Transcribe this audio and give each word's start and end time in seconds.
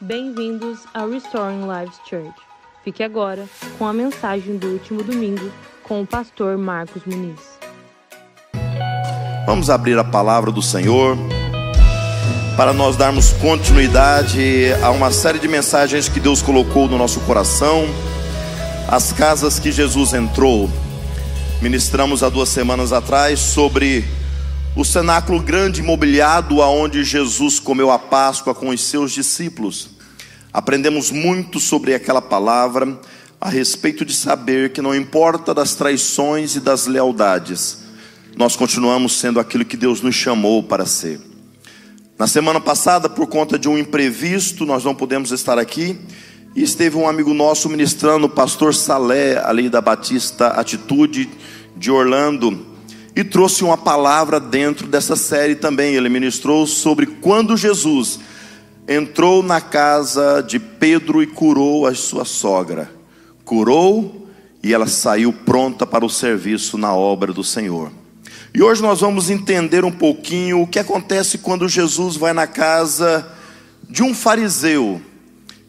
Bem-vindos 0.00 0.78
ao 0.94 1.10
Restoring 1.10 1.62
Lives 1.62 1.98
Church. 2.08 2.32
Fique 2.84 3.02
agora 3.02 3.48
com 3.76 3.84
a 3.84 3.92
mensagem 3.92 4.56
do 4.56 4.68
último 4.68 5.02
domingo 5.02 5.50
com 5.82 6.02
o 6.02 6.06
pastor 6.06 6.56
Marcos 6.56 7.02
Muniz. 7.04 7.40
Vamos 9.44 9.68
abrir 9.68 9.98
a 9.98 10.04
palavra 10.04 10.52
do 10.52 10.62
Senhor 10.62 11.18
para 12.56 12.72
nós 12.72 12.96
darmos 12.96 13.32
continuidade 13.32 14.72
a 14.84 14.90
uma 14.92 15.10
série 15.10 15.40
de 15.40 15.48
mensagens 15.48 16.08
que 16.08 16.20
Deus 16.20 16.40
colocou 16.42 16.86
no 16.86 16.96
nosso 16.96 17.18
coração, 17.22 17.84
as 18.86 19.12
casas 19.12 19.58
que 19.58 19.72
Jesus 19.72 20.14
entrou. 20.14 20.70
Ministramos 21.60 22.22
há 22.22 22.28
duas 22.28 22.50
semanas 22.50 22.92
atrás 22.92 23.40
sobre 23.40 24.04
o 24.78 24.84
cenáculo 24.84 25.40
grande 25.40 25.82
mobiliado 25.82 26.62
aonde 26.62 27.02
Jesus 27.02 27.58
comeu 27.58 27.90
a 27.90 27.98
Páscoa 27.98 28.54
com 28.54 28.68
os 28.68 28.80
seus 28.80 29.10
discípulos. 29.10 29.88
Aprendemos 30.52 31.10
muito 31.10 31.58
sobre 31.58 31.94
aquela 31.94 32.22
palavra 32.22 32.96
a 33.40 33.48
respeito 33.48 34.04
de 34.04 34.14
saber 34.14 34.70
que 34.70 34.80
não 34.80 34.94
importa 34.94 35.52
das 35.52 35.74
traições 35.74 36.54
e 36.54 36.60
das 36.60 36.86
lealdades, 36.86 37.78
nós 38.36 38.54
continuamos 38.54 39.18
sendo 39.18 39.40
aquilo 39.40 39.64
que 39.64 39.76
Deus 39.76 40.00
nos 40.00 40.14
chamou 40.14 40.62
para 40.62 40.86
ser. 40.86 41.20
Na 42.16 42.28
semana 42.28 42.60
passada, 42.60 43.08
por 43.08 43.26
conta 43.26 43.58
de 43.58 43.68
um 43.68 43.76
imprevisto, 43.76 44.64
nós 44.64 44.84
não 44.84 44.94
pudemos 44.94 45.32
estar 45.32 45.58
aqui. 45.58 45.98
E 46.54 46.62
esteve 46.62 46.96
um 46.96 47.08
amigo 47.08 47.34
nosso 47.34 47.68
ministrando, 47.68 48.26
o 48.26 48.30
pastor 48.30 48.72
Salé, 48.72 49.44
ali 49.44 49.68
da 49.68 49.80
Batista 49.80 50.50
Atitude 50.50 51.28
de 51.76 51.90
Orlando, 51.90 52.77
e 53.18 53.24
trouxe 53.24 53.64
uma 53.64 53.76
palavra 53.76 54.38
dentro 54.38 54.86
dessa 54.86 55.16
série 55.16 55.56
também. 55.56 55.96
Ele 55.96 56.08
ministrou 56.08 56.64
sobre 56.68 57.04
quando 57.04 57.56
Jesus 57.56 58.20
entrou 58.86 59.42
na 59.42 59.60
casa 59.60 60.40
de 60.40 60.60
Pedro 60.60 61.20
e 61.20 61.26
curou 61.26 61.84
a 61.84 61.92
sua 61.96 62.24
sogra. 62.24 62.88
Curou 63.44 64.28
e 64.62 64.72
ela 64.72 64.86
saiu 64.86 65.32
pronta 65.32 65.84
para 65.84 66.06
o 66.06 66.08
serviço 66.08 66.78
na 66.78 66.94
obra 66.94 67.32
do 67.32 67.42
Senhor. 67.42 67.90
E 68.54 68.62
hoje 68.62 68.80
nós 68.80 69.00
vamos 69.00 69.30
entender 69.30 69.84
um 69.84 69.90
pouquinho 69.90 70.62
o 70.62 70.66
que 70.68 70.78
acontece 70.78 71.38
quando 71.38 71.68
Jesus 71.68 72.14
vai 72.16 72.32
na 72.32 72.46
casa 72.46 73.28
de 73.90 74.04
um 74.04 74.14
fariseu 74.14 75.02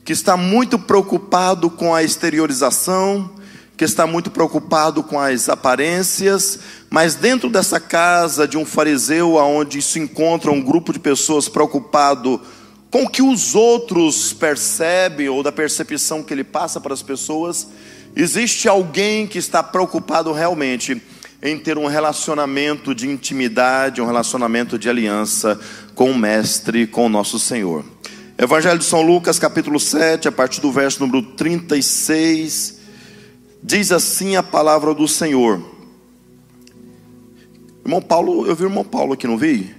que 0.06 0.13
está 0.13 0.38
muito 0.38 0.78
preocupado 0.78 1.67
com 1.67 1.95
a 1.95 2.03
exteriorização, 2.03 3.31
que 3.80 3.86
está 3.86 4.06
muito 4.06 4.30
preocupado 4.30 5.02
com 5.02 5.17
as 5.17 5.47
aparências, 5.47 6.59
mas 6.90 7.16
dentro 7.16 7.50
dessa 7.50 7.80
casa 7.80 8.48
de 8.48 8.58
um 8.58 8.66
fariseu, 8.66 9.38
aonde 9.38 9.82
se 9.82 10.00
encontra 10.00 10.52
um 10.52 10.62
grupo 10.62 10.92
de 10.92 11.00
pessoas 11.00 11.48
preocupado 11.48 12.42
com 12.90 13.04
o 13.04 13.09
que 13.09 13.22
os 13.22 13.54
outros 13.54 14.34
percebem 14.34 15.30
ou 15.30 15.44
da 15.44 15.52
percepção 15.52 16.23
que 16.23 16.34
ele 16.34 16.44
passa 16.44 16.81
para 16.81 16.94
as 16.94 17.04
pessoas, 17.04 17.68
existe 18.16 18.68
alguém 18.68 19.28
que 19.28 19.38
está 19.38 19.62
preocupado 19.62 20.31
realmente 20.31 21.00
em 21.42 21.58
ter 21.58 21.78
um 21.78 21.86
relacionamento 21.86 22.96
de 22.96 23.08
intimidade, 23.08 24.02
um 24.02 24.08
relacionamento 24.08 24.78
de 24.78 24.90
aliança 24.90 25.59
com 25.94 26.12
o 26.12 26.18
Mestre, 26.18 26.88
com 26.88 27.06
o 27.06 27.09
nosso 27.09 27.38
Senhor. 27.38 27.86
Evangelho 28.38 28.80
de 28.80 28.86
São 28.86 29.02
Lucas, 29.02 29.38
capítulo 29.38 29.80
7, 29.80 30.28
a 30.28 30.31
partir 30.31 30.59
do 30.59 30.72
verso 30.72 31.00
número 31.02 31.22
36, 31.22 32.80
diz 33.62 33.92
assim 33.92 34.36
a 34.36 34.44
palavra 34.44 34.94
do 34.94 35.08
Senhor. 35.08 35.78
Irmão 37.90 38.04
Paulo, 38.04 38.45
eu 38.45 38.56
vi 38.56 38.66
o 38.66 38.68
irmão 38.68 38.86
Paulo 38.86 39.14
aqui, 39.14 39.26
não 39.26 39.36
vi? 39.36 39.76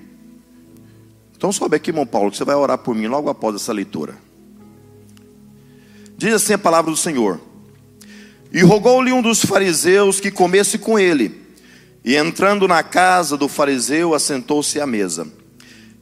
Então 1.37 1.53
sobe 1.53 1.77
aqui, 1.77 1.91
irmão 1.91 2.05
Paulo, 2.05 2.29
que 2.29 2.37
você 2.37 2.45
vai 2.45 2.57
orar 2.57 2.77
por 2.77 2.93
mim 2.93 3.07
logo 3.07 3.31
após 3.31 3.55
essa 3.55 3.73
leitura. 3.73 4.17
Diz 6.17 6.35
assim 6.35 6.55
a 6.55 6.59
palavra 6.59 6.91
do 6.91 6.97
Senhor. 6.97 7.41
E 8.53 8.63
rogou-lhe 8.63 9.13
um 9.13 9.23
dos 9.23 9.45
fariseus 9.45 10.19
que 10.19 10.29
comesse 10.29 10.77
com 10.77 10.99
ele. 10.99 11.41
E 12.05 12.17
entrando 12.17 12.67
na 12.67 12.83
casa 12.83 13.37
do 13.37 13.47
fariseu, 13.47 14.13
assentou-se 14.13 14.81
à 14.81 14.87
mesa. 14.89 15.29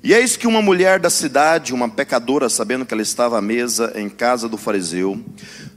E 0.03 0.15
eis 0.15 0.34
que 0.34 0.47
uma 0.47 0.62
mulher 0.62 0.99
da 0.99 1.11
cidade, 1.11 1.75
uma 1.75 1.91
pecadora, 1.91 2.49
sabendo 2.49 2.87
que 2.87 2.94
ela 2.94 3.03
estava 3.03 3.37
à 3.37 3.43
mesa 3.43 3.93
em 3.97 4.09
casa 4.09 4.49
do 4.49 4.56
fariseu, 4.56 5.22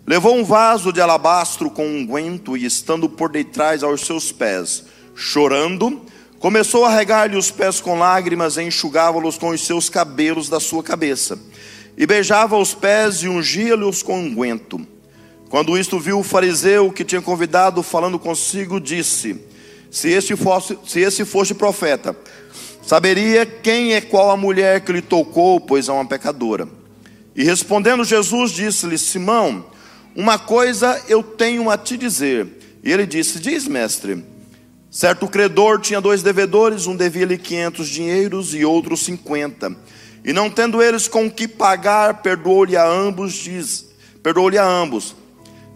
levou 0.08 0.38
um 0.38 0.46
vaso 0.46 0.94
de 0.94 1.02
alabastro 1.02 1.70
com 1.70 1.86
unguento 1.86 2.56
e, 2.56 2.66
estando 2.66 3.10
por 3.10 3.30
detrás 3.30 3.84
aos 3.84 4.00
seus 4.00 4.32
pés, 4.32 4.86
chorando, 5.14 6.10
começou 6.42 6.84
a 6.84 6.90
regar-lhe 6.90 7.38
os 7.38 7.52
pés 7.52 7.80
com 7.80 8.00
lágrimas 8.00 8.58
e 8.58 8.64
enxugava-los 8.64 9.38
com 9.38 9.50
os 9.50 9.64
seus 9.64 9.90
cabelos 9.90 10.50
da 10.50 10.60
sua 10.60 10.82
cabeça. 10.82 11.38
E 11.96 12.08
beijava 12.08 12.58
os 12.58 12.74
pés 12.74 13.18
e 13.18 13.30
ungia-lhes 13.30 14.02
com 14.02 14.20
unguento. 14.20 14.78
Um 14.78 14.88
Quando 15.50 15.78
isto 15.78 16.00
viu 16.00 16.20
o 16.20 16.24
fariseu 16.24 16.92
que 16.92 17.06
tinha 17.06 17.22
convidado, 17.22 17.84
falando 17.84 18.18
consigo, 18.18 18.82
disse: 18.82 19.40
se 19.92 20.10
este 20.10 20.36
fosse, 20.36 20.80
se 20.88 21.00
esse 21.00 21.24
fosse 21.24 21.54
profeta, 21.54 22.18
saberia 22.82 23.46
quem 23.46 23.94
é 23.94 24.02
qual 24.02 24.32
a 24.32 24.38
mulher 24.38 24.82
que 24.82 24.92
lhe 24.92 25.02
tocou, 25.02 25.60
pois 25.60 25.90
é 25.90 25.92
uma 25.92 26.06
pecadora. 26.06 26.68
E 27.36 27.44
respondendo 27.44 28.04
Jesus, 28.04 28.50
disse-lhe: 28.52 28.98
Simão, 28.98 29.64
uma 30.16 30.40
coisa 30.40 31.00
eu 31.08 31.22
tenho 31.22 31.70
a 31.70 31.78
te 31.78 31.96
dizer. 31.98 32.48
E 32.84 32.92
ele 32.92 33.06
disse: 33.06 33.38
Diz, 33.40 33.68
mestre. 33.68 34.31
Certo 34.92 35.26
credor 35.26 35.80
tinha 35.80 36.02
dois 36.02 36.22
devedores, 36.22 36.86
um 36.86 36.98
devia-lhe 36.98 37.38
quinhentos 37.38 37.88
dinheiros 37.88 38.54
e 38.54 38.66
outro 38.66 38.98
cinquenta. 38.98 39.74
E 40.22 40.34
não 40.34 40.50
tendo 40.50 40.82
eles 40.82 41.08
com 41.08 41.32
que 41.32 41.48
pagar, 41.48 42.22
perdoou-lhe 42.22 42.76
a 42.76 42.86
ambos, 42.86 43.34
diz, 43.36 43.86
perdoou-lhe 44.22 44.58
a 44.58 44.66
ambos. 44.66 45.16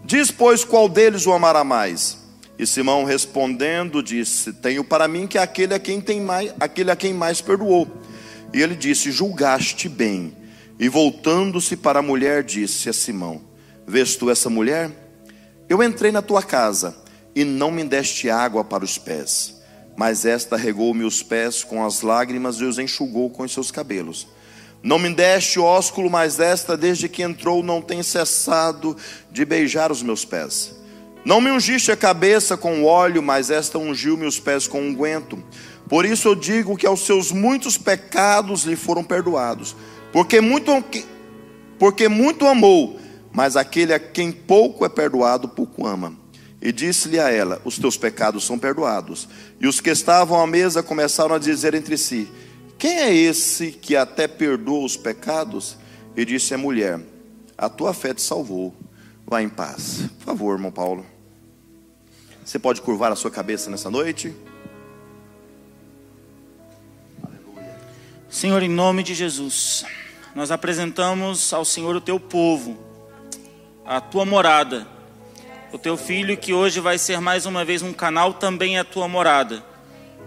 Diz, 0.04 0.30
pois, 0.30 0.64
qual 0.64 0.86
deles 0.86 1.26
o 1.26 1.32
amará 1.32 1.64
mais? 1.64 2.18
E 2.58 2.66
Simão 2.66 3.04
respondendo 3.04 4.02
disse: 4.02 4.52
Tenho 4.52 4.84
para 4.84 5.08
mim 5.08 5.26
que 5.26 5.38
aquele 5.38 5.72
a 5.72 5.78
quem 5.78 5.98
tem 5.98 6.20
mais, 6.20 6.52
aquele 6.60 6.90
a 6.90 6.96
quem 6.96 7.14
mais 7.14 7.40
perdoou. 7.40 7.88
E 8.52 8.60
ele 8.60 8.76
disse: 8.76 9.10
Julgaste 9.10 9.88
bem. 9.88 10.36
E 10.78 10.90
voltando-se 10.90 11.74
para 11.74 12.00
a 12.00 12.02
mulher, 12.02 12.42
disse 12.42 12.88
a 12.90 12.92
Simão: 12.92 13.40
Vês 13.86 14.14
tu 14.14 14.30
essa 14.30 14.50
mulher? 14.50 14.90
Eu 15.68 15.82
entrei 15.82 16.12
na 16.12 16.22
tua 16.22 16.42
casa 16.42 17.05
e 17.36 17.44
não 17.44 17.70
me 17.70 17.84
deste 17.84 18.30
água 18.30 18.64
para 18.64 18.82
os 18.82 18.96
pés, 18.96 19.60
mas 19.94 20.24
esta 20.24 20.56
regou-me 20.56 21.04
os 21.04 21.22
pés 21.22 21.62
com 21.62 21.84
as 21.84 22.00
lágrimas 22.00 22.56
e 22.56 22.64
os 22.64 22.78
enxugou 22.78 23.28
com 23.28 23.42
os 23.42 23.52
seus 23.52 23.70
cabelos. 23.70 24.26
Não 24.82 24.98
me 24.98 25.12
deste 25.12 25.60
ósculo, 25.60 26.08
mas 26.08 26.40
esta, 26.40 26.78
desde 26.78 27.10
que 27.10 27.22
entrou, 27.22 27.62
não 27.62 27.82
tem 27.82 28.02
cessado 28.02 28.96
de 29.30 29.44
beijar 29.44 29.92
os 29.92 30.02
meus 30.02 30.24
pés. 30.24 30.74
Não 31.26 31.40
me 31.40 31.50
ungiste 31.50 31.92
a 31.92 31.96
cabeça 31.96 32.56
com 32.56 32.84
óleo, 32.84 33.22
mas 33.22 33.50
esta 33.50 33.78
ungiu 33.78 34.16
meus 34.16 34.40
pés 34.40 34.66
com 34.66 34.80
unguento. 34.80 35.42
Por 35.90 36.06
isso 36.06 36.28
eu 36.28 36.34
digo 36.34 36.76
que 36.76 36.86
aos 36.86 37.04
seus 37.04 37.30
muitos 37.30 37.76
pecados 37.76 38.64
lhe 38.64 38.76
foram 38.76 39.04
perdoados, 39.04 39.76
porque 40.10 40.40
muito, 40.40 40.72
porque 41.78 42.08
muito 42.08 42.46
amou, 42.46 42.98
mas 43.30 43.56
aquele 43.56 43.92
a 43.92 43.98
quem 43.98 44.32
pouco 44.32 44.86
é 44.86 44.88
perdoado, 44.88 45.48
pouco 45.48 45.86
ama. 45.86 46.25
E 46.66 46.72
disse-lhe 46.72 47.20
a 47.20 47.30
ela: 47.30 47.62
Os 47.64 47.78
teus 47.78 47.96
pecados 47.96 48.44
são 48.44 48.58
perdoados. 48.58 49.28
E 49.60 49.68
os 49.68 49.80
que 49.80 49.88
estavam 49.88 50.42
à 50.42 50.48
mesa 50.48 50.82
começaram 50.82 51.36
a 51.36 51.38
dizer 51.38 51.74
entre 51.74 51.96
si: 51.96 52.28
Quem 52.76 52.98
é 52.98 53.14
esse 53.14 53.70
que 53.70 53.94
até 53.94 54.26
perdoa 54.26 54.84
os 54.84 54.96
pecados? 54.96 55.76
E 56.16 56.24
disse 56.24 56.54
a 56.54 56.58
mulher: 56.58 56.98
A 57.56 57.68
tua 57.68 57.94
fé 57.94 58.12
te 58.12 58.20
salvou. 58.20 58.74
Vá 59.24 59.40
em 59.40 59.48
paz. 59.48 60.08
Por 60.18 60.24
favor, 60.24 60.54
irmão 60.54 60.72
Paulo. 60.72 61.06
Você 62.44 62.58
pode 62.58 62.82
curvar 62.82 63.12
a 63.12 63.16
sua 63.16 63.30
cabeça 63.30 63.70
nessa 63.70 63.88
noite? 63.88 64.34
Senhor, 68.28 68.60
em 68.60 68.68
nome 68.68 69.04
de 69.04 69.14
Jesus, 69.14 69.84
nós 70.34 70.50
apresentamos 70.50 71.52
ao 71.52 71.64
Senhor 71.64 71.94
o 71.94 72.00
teu 72.00 72.18
povo, 72.18 72.76
a 73.84 74.00
tua 74.00 74.24
morada, 74.24 74.95
o 75.72 75.78
teu 75.78 75.96
filho 75.96 76.36
que 76.36 76.52
hoje 76.52 76.80
vai 76.80 76.98
ser 76.98 77.20
mais 77.20 77.46
uma 77.46 77.64
vez 77.64 77.82
um 77.82 77.92
canal 77.92 78.34
também 78.34 78.76
é 78.76 78.80
a 78.80 78.84
tua 78.84 79.08
morada. 79.08 79.64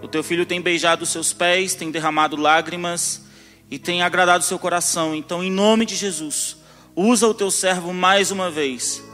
O 0.01 0.07
teu 0.07 0.23
filho 0.23 0.45
tem 0.45 0.61
beijado 0.61 1.03
os 1.03 1.09
seus 1.09 1.33
pés, 1.33 1.75
tem 1.75 1.91
derramado 1.91 2.35
lágrimas 2.35 3.25
e 3.69 3.77
tem 3.77 4.01
agradado 4.01 4.43
o 4.43 4.47
seu 4.47 4.59
coração. 4.59 5.13
Então, 5.15 5.43
em 5.43 5.51
nome 5.51 5.85
de 5.85 5.95
Jesus, 5.95 6.57
usa 6.95 7.27
o 7.27 7.33
teu 7.33 7.51
servo 7.51 7.93
mais 7.93 8.31
uma 8.31 8.49
vez 8.49 9.09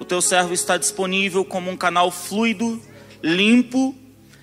o 0.00 0.04
teu 0.04 0.22
servo 0.22 0.54
está 0.54 0.78
disponível 0.78 1.44
como 1.44 1.70
um 1.70 1.76
canal 1.76 2.10
fluido, 2.10 2.80
limpo. 3.22 3.94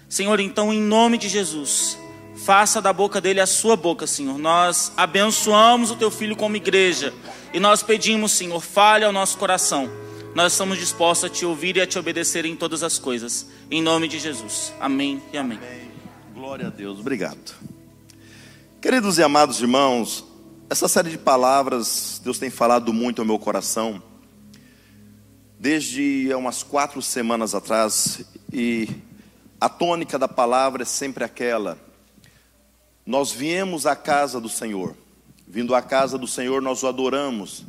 Senhor, 0.07 0.39
então, 0.39 0.71
em 0.71 0.79
nome 0.79 1.17
de 1.17 1.27
Jesus, 1.27 1.97
faça 2.45 2.79
da 2.79 2.93
boca 2.93 3.19
dele 3.19 3.41
a 3.41 3.47
sua 3.47 3.75
boca, 3.75 4.05
Senhor. 4.05 4.37
Nós 4.37 4.91
abençoamos 4.95 5.89
o 5.89 5.95
teu 5.95 6.11
filho 6.11 6.35
como 6.35 6.55
igreja 6.55 7.11
e 7.51 7.59
nós 7.59 7.81
pedimos, 7.81 8.33
Senhor, 8.33 8.61
fale 8.61 9.03
ao 9.03 9.11
nosso 9.11 9.35
coração. 9.39 9.89
Nós 10.37 10.51
estamos 10.51 10.77
dispostos 10.77 11.31
a 11.31 11.33
te 11.33 11.47
ouvir 11.47 11.77
e 11.77 11.81
a 11.81 11.87
te 11.87 11.97
obedecer 11.97 12.45
em 12.45 12.55
todas 12.55 12.83
as 12.83 12.99
coisas. 12.99 13.47
Em 13.71 13.81
nome 13.81 14.07
de 14.07 14.19
Jesus. 14.19 14.71
Amém 14.79 15.19
e 15.33 15.37
amém. 15.39 15.57
amém. 15.57 15.91
Glória 16.31 16.67
a 16.67 16.69
Deus. 16.69 16.99
Obrigado. 16.99 17.55
Queridos 18.79 19.17
e 19.17 19.23
amados 19.23 19.59
irmãos, 19.59 20.23
Essa 20.69 20.87
série 20.87 21.09
de 21.09 21.17
palavras, 21.17 22.21
Deus 22.23 22.37
tem 22.37 22.51
falado 22.51 22.93
muito 22.93 23.19
ao 23.19 23.25
meu 23.25 23.39
coração, 23.39 23.99
desde 25.59 26.29
umas 26.35 26.61
quatro 26.61 27.01
semanas 27.01 27.55
atrás, 27.55 28.21
e 28.53 28.87
a 29.59 29.67
tônica 29.67 30.19
da 30.19 30.27
palavra 30.27 30.83
é 30.83 30.85
sempre 30.85 31.23
aquela: 31.23 31.79
nós 33.03 33.31
viemos 33.31 33.87
à 33.87 33.95
casa 33.95 34.39
do 34.39 34.49
Senhor, 34.49 34.95
vindo 35.47 35.73
à 35.73 35.81
casa 35.81 36.15
do 36.15 36.27
Senhor, 36.27 36.61
nós 36.61 36.83
o 36.83 36.87
adoramos, 36.87 37.65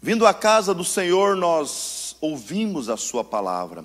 vindo 0.00 0.26
à 0.26 0.32
casa 0.32 0.72
do 0.72 0.84
Senhor, 0.84 1.36
nós 1.36 2.16
ouvimos 2.20 2.88
a 2.88 2.96
Sua 2.96 3.22
palavra. 3.22 3.84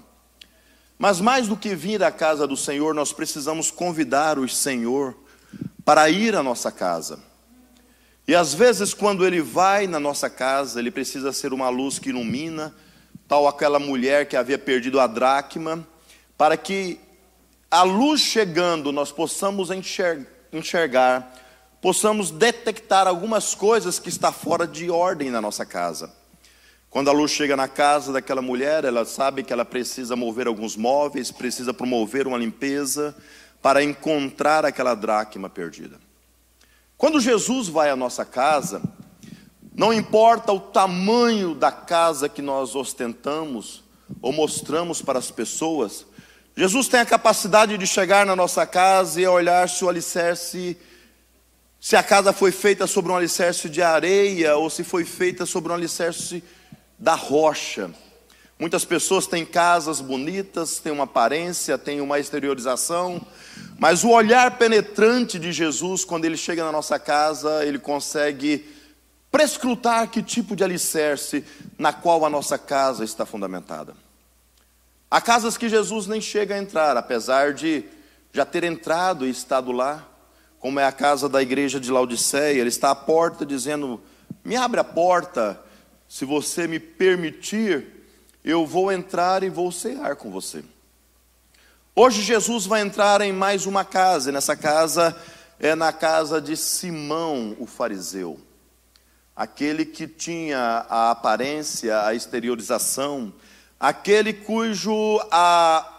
Mas 0.97 1.19
mais 1.19 1.47
do 1.47 1.57
que 1.57 1.75
vir 1.75 2.03
à 2.03 2.11
casa 2.11 2.47
do 2.47 2.55
Senhor, 2.55 2.93
nós 2.93 3.11
precisamos 3.11 3.69
convidar 3.69 4.39
o 4.39 4.47
Senhor 4.47 5.15
para 5.83 6.09
ir 6.09 6.35
à 6.35 6.41
nossa 6.41 6.71
casa. 6.71 7.19
E 8.27 8.33
às 8.33 8.53
vezes, 8.53 8.93
quando 8.93 9.25
ele 9.25 9.41
vai 9.41 9.87
na 9.87 9.99
nossa 9.99 10.29
casa, 10.29 10.79
ele 10.79 10.89
precisa 10.89 11.31
ser 11.31 11.53
uma 11.53 11.69
luz 11.69 11.99
que 11.99 12.09
ilumina, 12.09 12.73
tal 13.27 13.47
aquela 13.47 13.77
mulher 13.77 14.27
que 14.27 14.35
havia 14.35 14.57
perdido 14.57 14.99
a 14.99 15.05
dracma, 15.05 15.85
para 16.37 16.57
que 16.57 16.99
a 17.69 17.83
luz 17.83 18.21
chegando 18.21 18.91
nós 18.91 19.11
possamos 19.11 19.69
enxergar, 20.51 21.35
possamos 21.85 22.31
detectar 22.31 23.05
algumas 23.05 23.53
coisas 23.53 23.99
que 23.99 24.09
está 24.09 24.31
fora 24.31 24.65
de 24.65 24.89
ordem 24.89 25.29
na 25.29 25.39
nossa 25.39 25.63
casa. 25.67 26.11
Quando 26.89 27.11
a 27.11 27.13
luz 27.13 27.29
chega 27.29 27.55
na 27.55 27.67
casa 27.67 28.11
daquela 28.11 28.41
mulher, 28.41 28.83
ela 28.85 29.05
sabe 29.05 29.43
que 29.43 29.53
ela 29.53 29.63
precisa 29.63 30.15
mover 30.15 30.47
alguns 30.47 30.75
móveis, 30.75 31.29
precisa 31.29 31.75
promover 31.75 32.25
uma 32.25 32.39
limpeza 32.39 33.15
para 33.61 33.83
encontrar 33.83 34.65
aquela 34.65 34.95
dracma 34.95 35.47
perdida. 35.47 35.99
Quando 36.97 37.21
Jesus 37.21 37.67
vai 37.67 37.91
à 37.91 37.95
nossa 37.95 38.25
casa, 38.25 38.81
não 39.75 39.93
importa 39.93 40.51
o 40.51 40.59
tamanho 40.59 41.53
da 41.53 41.71
casa 41.71 42.27
que 42.27 42.41
nós 42.41 42.73
ostentamos 42.75 43.83
ou 44.23 44.33
mostramos 44.33 45.03
para 45.03 45.19
as 45.19 45.29
pessoas, 45.29 46.03
Jesus 46.57 46.87
tem 46.87 47.01
a 47.01 47.05
capacidade 47.05 47.77
de 47.77 47.85
chegar 47.85 48.25
na 48.25 48.35
nossa 48.35 48.65
casa 48.65 49.21
e 49.21 49.27
olhar 49.27 49.69
se 49.69 49.85
o 49.85 49.89
alicerce, 49.89 50.75
se 51.79 51.95
a 51.95 52.03
casa 52.03 52.33
foi 52.33 52.51
feita 52.51 52.87
sobre 52.87 53.11
um 53.11 53.15
alicerce 53.15 53.69
de 53.69 53.81
areia 53.81 54.55
ou 54.55 54.69
se 54.69 54.83
foi 54.83 55.05
feita 55.05 55.45
sobre 55.45 55.71
um 55.71 55.75
alicerce 55.75 56.43
da 56.97 57.15
rocha. 57.15 57.91
Muitas 58.57 58.85
pessoas 58.85 59.27
têm 59.27 59.45
casas 59.45 59.99
bonitas, 59.99 60.79
têm 60.79 60.93
uma 60.93 61.03
aparência, 61.03 61.77
têm 61.77 61.99
uma 61.99 62.19
exteriorização, 62.19 63.21
mas 63.77 64.03
o 64.03 64.09
olhar 64.09 64.57
penetrante 64.57 65.37
de 65.37 65.51
Jesus, 65.51 66.05
quando 66.05 66.23
ele 66.23 66.37
chega 66.37 66.63
na 66.63 66.71
nossa 66.71 66.97
casa, 66.97 67.65
ele 67.65 67.77
consegue 67.77 68.65
prescrutar 69.29 70.09
que 70.09 70.23
tipo 70.23 70.55
de 70.55 70.63
alicerce 70.63 71.43
na 71.77 71.91
qual 71.91 72.23
a 72.25 72.29
nossa 72.29 72.57
casa 72.57 73.03
está 73.03 73.25
fundamentada. 73.25 73.93
Há 75.11 75.19
casas 75.19 75.57
que 75.57 75.67
Jesus 75.67 76.07
nem 76.07 76.21
chega 76.21 76.55
a 76.55 76.57
entrar, 76.57 76.95
apesar 76.95 77.53
de 77.53 77.83
já 78.31 78.45
ter 78.45 78.63
entrado 78.63 79.27
e 79.27 79.29
estado 79.29 79.73
lá, 79.73 80.07
como 80.59 80.79
é 80.79 80.85
a 80.85 80.91
casa 80.91 81.29
da 81.29 81.41
igreja 81.41 81.79
de 81.79 81.91
Laodiceia, 81.91 82.59
ele 82.59 82.69
está 82.69 82.91
à 82.91 82.95
porta 82.95 83.45
dizendo: 83.45 84.01
Me 84.43 84.55
abre 84.55 84.79
a 84.79 84.83
porta, 84.83 85.61
se 86.07 86.25
você 86.25 86.67
me 86.67 86.79
permitir, 86.79 87.87
eu 88.43 88.65
vou 88.65 88.91
entrar 88.91 89.43
e 89.43 89.49
vou 89.49 89.71
cear 89.71 90.15
com 90.15 90.31
você. 90.31 90.63
Hoje 91.95 92.21
Jesus 92.21 92.65
vai 92.65 92.81
entrar 92.81 93.21
em 93.21 93.31
mais 93.31 93.65
uma 93.65 93.85
casa, 93.85 94.29
e 94.29 94.33
nessa 94.33 94.55
casa 94.55 95.15
é 95.59 95.75
na 95.75 95.93
casa 95.93 96.41
de 96.41 96.55
Simão, 96.55 97.55
o 97.59 97.65
fariseu. 97.65 98.39
Aquele 99.35 99.85
que 99.85 100.07
tinha 100.07 100.85
a 100.89 101.11
aparência, 101.11 102.01
a 102.03 102.13
exteriorização, 102.13 103.33
aquele 103.79 104.33
cujo 104.33 105.19
a 105.31 105.91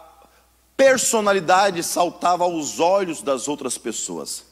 personalidade 0.75 1.81
saltava 1.83 2.43
aos 2.43 2.79
olhos 2.79 3.21
das 3.21 3.47
outras 3.47 3.77
pessoas. 3.77 4.46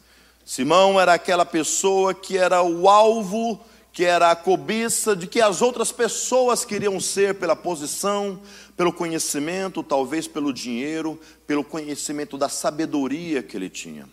Simão 0.46 1.00
era 1.00 1.14
aquela 1.14 1.46
pessoa 1.46 2.14
que 2.14 2.38
era 2.38 2.62
o 2.62 2.88
alvo 2.88 3.60
que 3.96 4.04
era 4.04 4.30
a 4.30 4.36
cobiça 4.36 5.16
de 5.16 5.26
que 5.26 5.40
as 5.40 5.62
outras 5.62 5.90
pessoas 5.90 6.66
queriam 6.66 7.00
ser 7.00 7.36
pela 7.36 7.56
posição, 7.56 8.42
pelo 8.76 8.92
conhecimento, 8.92 9.82
talvez 9.82 10.28
pelo 10.28 10.52
dinheiro, 10.52 11.18
pelo 11.48 11.64
conhecimento 11.64 12.38
da 12.38 12.50
sabedoria 12.50 13.42
que 13.42 13.56
ele 13.56 13.70
tinha. 13.70 14.06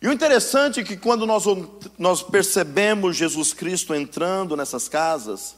E 0.00 0.08
o 0.08 0.12
interessante 0.12 0.80
é 0.80 0.84
que 0.84 0.96
quando 0.96 1.26
nós, 1.26 1.44
nós 1.98 2.22
percebemos 2.22 3.14
Jesus 3.14 3.52
Cristo 3.52 3.94
entrando 3.94 4.56
nessas 4.56 4.88
casas, 4.88 5.54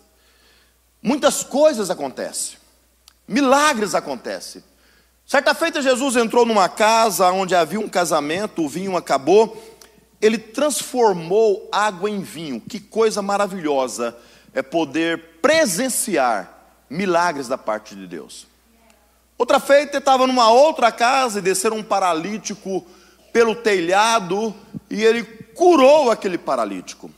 muitas 1.01 1.45
coisas 1.45 1.91
acontecem, 1.91 2.59
milagres 3.29 3.95
acontecem. 3.95 4.61
Certa 5.29 5.55
feita, 5.55 5.83
Jesus 5.83 6.17
entrou 6.17 6.47
numa 6.47 6.71
casa 6.71 7.31
onde 7.31 7.55
havia 7.55 7.79
um 7.79 7.87
casamento, 7.87 8.65
o 8.65 8.69
vinho 8.69 8.97
acabou, 8.97 9.63
ele 10.23 10.39
transformou 10.39 11.69
água 11.71 12.09
em 12.09 12.23
vinho. 12.23 12.59
Que 12.59 12.81
coisa 12.81 13.21
maravilhosa 13.21 14.17
é 14.55 14.63
poder 14.63 15.23
presenciar 15.43 16.73
milagres 16.89 17.47
da 17.47 17.59
parte 17.59 17.95
de 17.95 18.07
Deus. 18.07 18.47
Outra 19.37 19.61
feita, 19.61 19.99
estava 19.99 20.27
numa 20.27 20.51
outra 20.51 20.91
casa 20.91 21.41
e 21.41 21.43
desceram 21.43 21.77
um 21.77 21.85
paralítico 21.85 22.87
pelo 23.31 23.55
telhado 23.55 24.55
e 24.89 25.05
ele 25.05 25.25
curou 25.55 26.11
aquele 26.11 26.39
paralítico. 26.39 27.11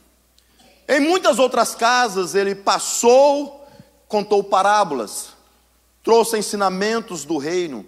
Em 0.85 0.99
muitas 0.99 1.39
outras 1.39 1.75
casas 1.75 2.35
ele 2.35 2.55
passou, 2.55 3.65
contou 4.09 4.43
parábolas, 4.43 5.29
trouxe 6.03 6.37
ensinamentos 6.37 7.23
do 7.23 7.37
reino. 7.37 7.85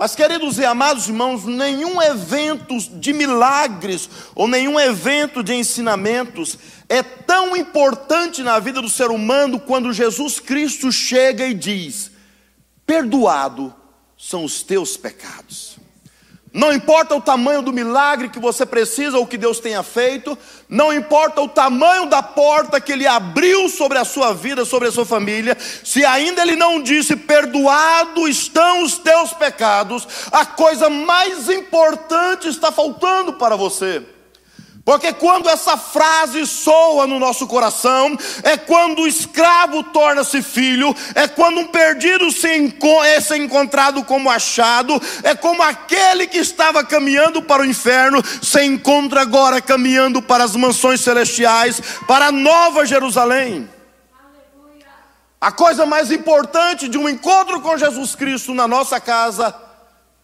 Mas, 0.00 0.14
queridos 0.14 0.56
e 0.56 0.64
amados 0.64 1.08
irmãos, 1.08 1.44
nenhum 1.44 2.00
evento 2.00 2.74
de 2.98 3.12
milagres 3.12 4.08
ou 4.34 4.48
nenhum 4.48 4.80
evento 4.80 5.42
de 5.42 5.52
ensinamentos 5.52 6.56
é 6.88 7.02
tão 7.02 7.54
importante 7.54 8.42
na 8.42 8.58
vida 8.58 8.80
do 8.80 8.88
ser 8.88 9.10
humano 9.10 9.60
quando 9.60 9.92
Jesus 9.92 10.40
Cristo 10.40 10.90
chega 10.90 11.46
e 11.46 11.52
diz: 11.52 12.10
Perdoado 12.86 13.74
são 14.16 14.42
os 14.42 14.62
teus 14.62 14.96
pecados. 14.96 15.76
Não 16.52 16.72
importa 16.72 17.14
o 17.14 17.20
tamanho 17.20 17.62
do 17.62 17.72
milagre 17.72 18.28
que 18.28 18.40
você 18.40 18.66
precisa 18.66 19.16
ou 19.16 19.26
que 19.26 19.38
Deus 19.38 19.60
tenha 19.60 19.84
feito, 19.84 20.36
não 20.68 20.92
importa 20.92 21.40
o 21.40 21.48
tamanho 21.48 22.06
da 22.06 22.24
porta 22.24 22.80
que 22.80 22.90
Ele 22.90 23.06
abriu 23.06 23.68
sobre 23.68 23.98
a 23.98 24.04
sua 24.04 24.34
vida, 24.34 24.64
sobre 24.64 24.88
a 24.88 24.92
sua 24.92 25.06
família, 25.06 25.56
se 25.84 26.04
ainda 26.04 26.42
Ele 26.42 26.56
não 26.56 26.82
disse: 26.82 27.14
Perdoado 27.14 28.26
estão 28.26 28.82
os 28.82 28.98
teus 28.98 29.32
pecados, 29.32 30.08
a 30.32 30.44
coisa 30.44 30.90
mais 30.90 31.48
importante 31.48 32.48
está 32.48 32.72
faltando 32.72 33.34
para 33.34 33.54
você. 33.54 34.02
Porque 34.90 35.12
quando 35.12 35.48
essa 35.48 35.76
frase 35.76 36.44
soa 36.44 37.06
no 37.06 37.20
nosso 37.20 37.46
coração, 37.46 38.18
é 38.42 38.56
quando 38.56 39.02
o 39.02 39.06
escravo 39.06 39.84
torna-se 39.84 40.42
filho, 40.42 40.92
é 41.14 41.28
quando 41.28 41.60
um 41.60 41.66
perdido 41.68 42.28
se 42.32 42.48
é 43.04 43.20
se 43.20 43.36
encontrado 43.36 44.02
como 44.02 44.28
achado, 44.28 45.00
é 45.22 45.32
como 45.32 45.62
aquele 45.62 46.26
que 46.26 46.38
estava 46.38 46.82
caminhando 46.82 47.40
para 47.40 47.62
o 47.62 47.64
inferno 47.64 48.20
se 48.42 48.64
encontra 48.64 49.20
agora 49.20 49.62
caminhando 49.62 50.20
para 50.20 50.42
as 50.42 50.56
mansões 50.56 51.00
celestiais, 51.02 51.80
para 52.08 52.26
a 52.26 52.32
nova 52.32 52.84
Jerusalém. 52.84 53.70
A 55.40 55.52
coisa 55.52 55.86
mais 55.86 56.10
importante 56.10 56.88
de 56.88 56.98
um 56.98 57.08
encontro 57.08 57.60
com 57.60 57.78
Jesus 57.78 58.16
Cristo 58.16 58.52
na 58.52 58.66
nossa 58.66 58.98
casa 58.98 59.54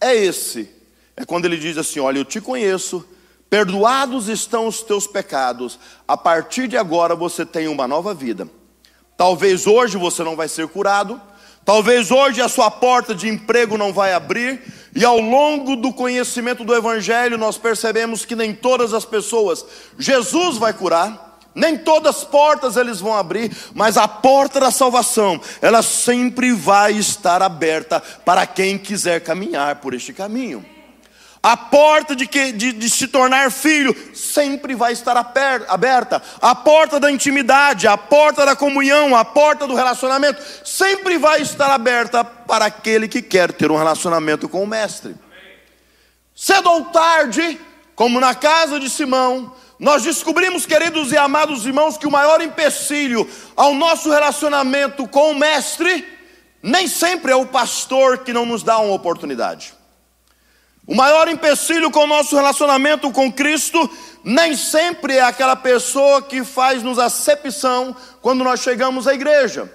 é 0.01 0.13
esse: 0.13 0.69
é 1.15 1.23
quando 1.23 1.45
ele 1.45 1.55
diz 1.55 1.77
assim: 1.77 2.01
Olha, 2.01 2.17
eu 2.19 2.25
te 2.25 2.41
conheço 2.41 3.07
Perdoados 3.49 4.27
estão 4.27 4.67
os 4.67 4.81
teus 4.81 5.07
pecados, 5.07 5.79
a 6.05 6.17
partir 6.17 6.67
de 6.67 6.75
agora 6.75 7.15
você 7.15 7.45
tem 7.45 7.67
uma 7.67 7.87
nova 7.87 8.13
vida. 8.13 8.47
Talvez 9.15 9.65
hoje 9.65 9.97
você 9.97 10.21
não 10.23 10.35
vai 10.35 10.49
ser 10.49 10.67
curado, 10.67 11.19
talvez 11.63 12.11
hoje 12.11 12.41
a 12.41 12.49
sua 12.49 12.69
porta 12.69 13.15
de 13.15 13.29
emprego 13.29 13.77
não 13.77 13.93
vai 13.93 14.13
abrir, 14.13 14.61
e 14.93 15.05
ao 15.05 15.19
longo 15.19 15.77
do 15.77 15.93
conhecimento 15.93 16.65
do 16.65 16.75
Evangelho 16.75 17.37
nós 17.37 17.57
percebemos 17.57 18.25
que 18.25 18.35
nem 18.35 18.53
todas 18.53 18.93
as 18.93 19.05
pessoas 19.05 19.65
Jesus 19.97 20.57
vai 20.57 20.73
curar, 20.73 21.39
nem 21.55 21.77
todas 21.77 22.17
as 22.17 22.23
portas 22.25 22.75
eles 22.75 22.99
vão 22.99 23.15
abrir, 23.15 23.55
mas 23.73 23.97
a 23.97 24.07
porta 24.07 24.59
da 24.59 24.71
salvação, 24.71 25.41
ela 25.61 25.81
sempre 25.81 26.51
vai 26.51 26.91
estar 26.93 27.41
aberta 27.41 27.99
para 28.25 28.45
quem 28.45 28.77
quiser 28.77 29.21
caminhar 29.21 29.77
por 29.77 29.93
este 29.93 30.11
caminho. 30.11 30.76
A 31.47 31.55
porta 31.55 32.13
de, 32.13 32.27
que, 32.27 32.51
de, 32.51 32.73
de, 32.73 32.89
se 32.89 33.07
tornar 33.07 33.49
filho 33.53 33.95
sempre 34.13 34.75
vai 34.75 34.91
estar 34.91 35.15
aberta. 35.15 36.21
A 36.41 36.53
porta 36.53 36.99
da 36.99 37.09
intimidade, 37.09 37.87
a 37.87 37.97
porta 37.97 38.45
da 38.45 38.53
comunhão, 38.53 39.15
a 39.15 39.23
porta 39.23 39.65
do 39.65 39.73
relacionamento 39.73 40.43
sempre 40.65 41.17
vai 41.17 41.41
estar 41.41 41.71
aberta 41.71 42.21
para 42.21 42.65
aquele 42.65 43.07
que 43.07 43.21
quer 43.21 43.53
ter 43.53 43.71
um 43.71 43.77
relacionamento 43.77 44.49
com 44.49 44.61
o 44.61 44.67
Mestre. 44.67 45.15
Cedo 46.35 46.69
ou 46.69 46.83
tarde, 46.83 47.57
como 47.95 48.19
na 48.19 48.35
casa 48.35 48.77
de 48.77 48.89
Simão, 48.89 49.55
nós 49.79 50.03
descobrimos, 50.03 50.65
queridos 50.65 51.13
e 51.13 51.17
amados 51.17 51.65
irmãos, 51.65 51.97
que 51.97 52.07
o 52.07 52.11
maior 52.11 52.41
empecilho 52.41 53.25
ao 53.55 53.73
nosso 53.73 54.11
relacionamento 54.11 55.07
com 55.07 55.31
o 55.31 55.39
Mestre 55.39 56.05
nem 56.61 56.89
sempre 56.89 57.31
é 57.31 57.35
o 57.37 57.45
pastor 57.45 58.17
que 58.17 58.33
não 58.33 58.45
nos 58.45 58.63
dá 58.63 58.79
uma 58.79 58.93
oportunidade. 58.93 59.76
O 60.87 60.95
maior 60.95 61.27
empecilho 61.27 61.91
com 61.91 62.05
o 62.05 62.07
nosso 62.07 62.33
relacionamento 62.33 63.11
com 63.11 63.29
Cristo 63.29 63.89
nem 64.23 64.55
sempre 64.55 65.17
é 65.17 65.21
aquela 65.21 65.55
pessoa 65.57 66.21
que 66.21 66.45
faz-nos 66.45 66.97
acepção 66.97 67.93
quando 68.21 68.41
nós 68.41 68.61
chegamos 68.61 69.05
à 69.05 69.13
igreja. 69.13 69.69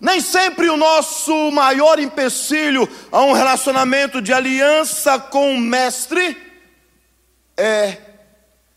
Nem 0.00 0.22
sempre 0.22 0.70
o 0.70 0.78
nosso 0.78 1.50
maior 1.50 1.98
empecilho 1.98 2.88
a 3.12 3.20
um 3.20 3.32
relacionamento 3.32 4.22
de 4.22 4.32
aliança 4.32 5.18
com 5.18 5.54
o 5.54 5.60
Mestre 5.60 6.36
é 7.54 7.98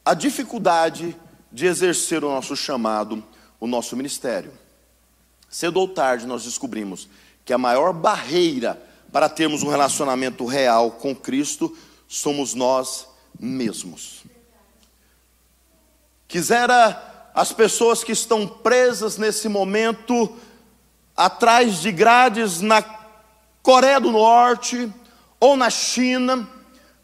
a 0.03 0.13
dificuldade 0.13 1.15
de 1.51 1.65
exercer 1.65 2.25
o 2.25 2.29
nosso 2.29 2.57
chamado, 2.57 3.23
o 3.57 3.67
nosso 3.67 3.95
ministério. 3.95 4.51
Cedo 5.49 5.79
ou 5.79 5.87
tarde 5.87 6.27
nós 6.27 6.43
descobrimos 6.43 7.07
que 7.45 7.53
a 7.53 7.57
maior 7.57 7.93
barreira 7.93 8.81
para 9.17 9.27
termos 9.27 9.63
um 9.63 9.69
relacionamento 9.69 10.45
real 10.45 10.91
com 10.91 11.15
Cristo 11.15 11.75
somos 12.07 12.53
nós 12.53 13.07
mesmos. 13.39 14.21
Quisera 16.27 17.31
as 17.33 17.51
pessoas 17.51 18.03
que 18.03 18.11
estão 18.11 18.47
presas 18.47 19.17
nesse 19.17 19.49
momento 19.49 20.37
atrás 21.15 21.81
de 21.81 21.91
grades 21.91 22.61
na 22.61 22.83
Coreia 23.63 23.99
do 23.99 24.11
Norte 24.11 24.87
ou 25.39 25.57
na 25.57 25.71
China, 25.71 26.47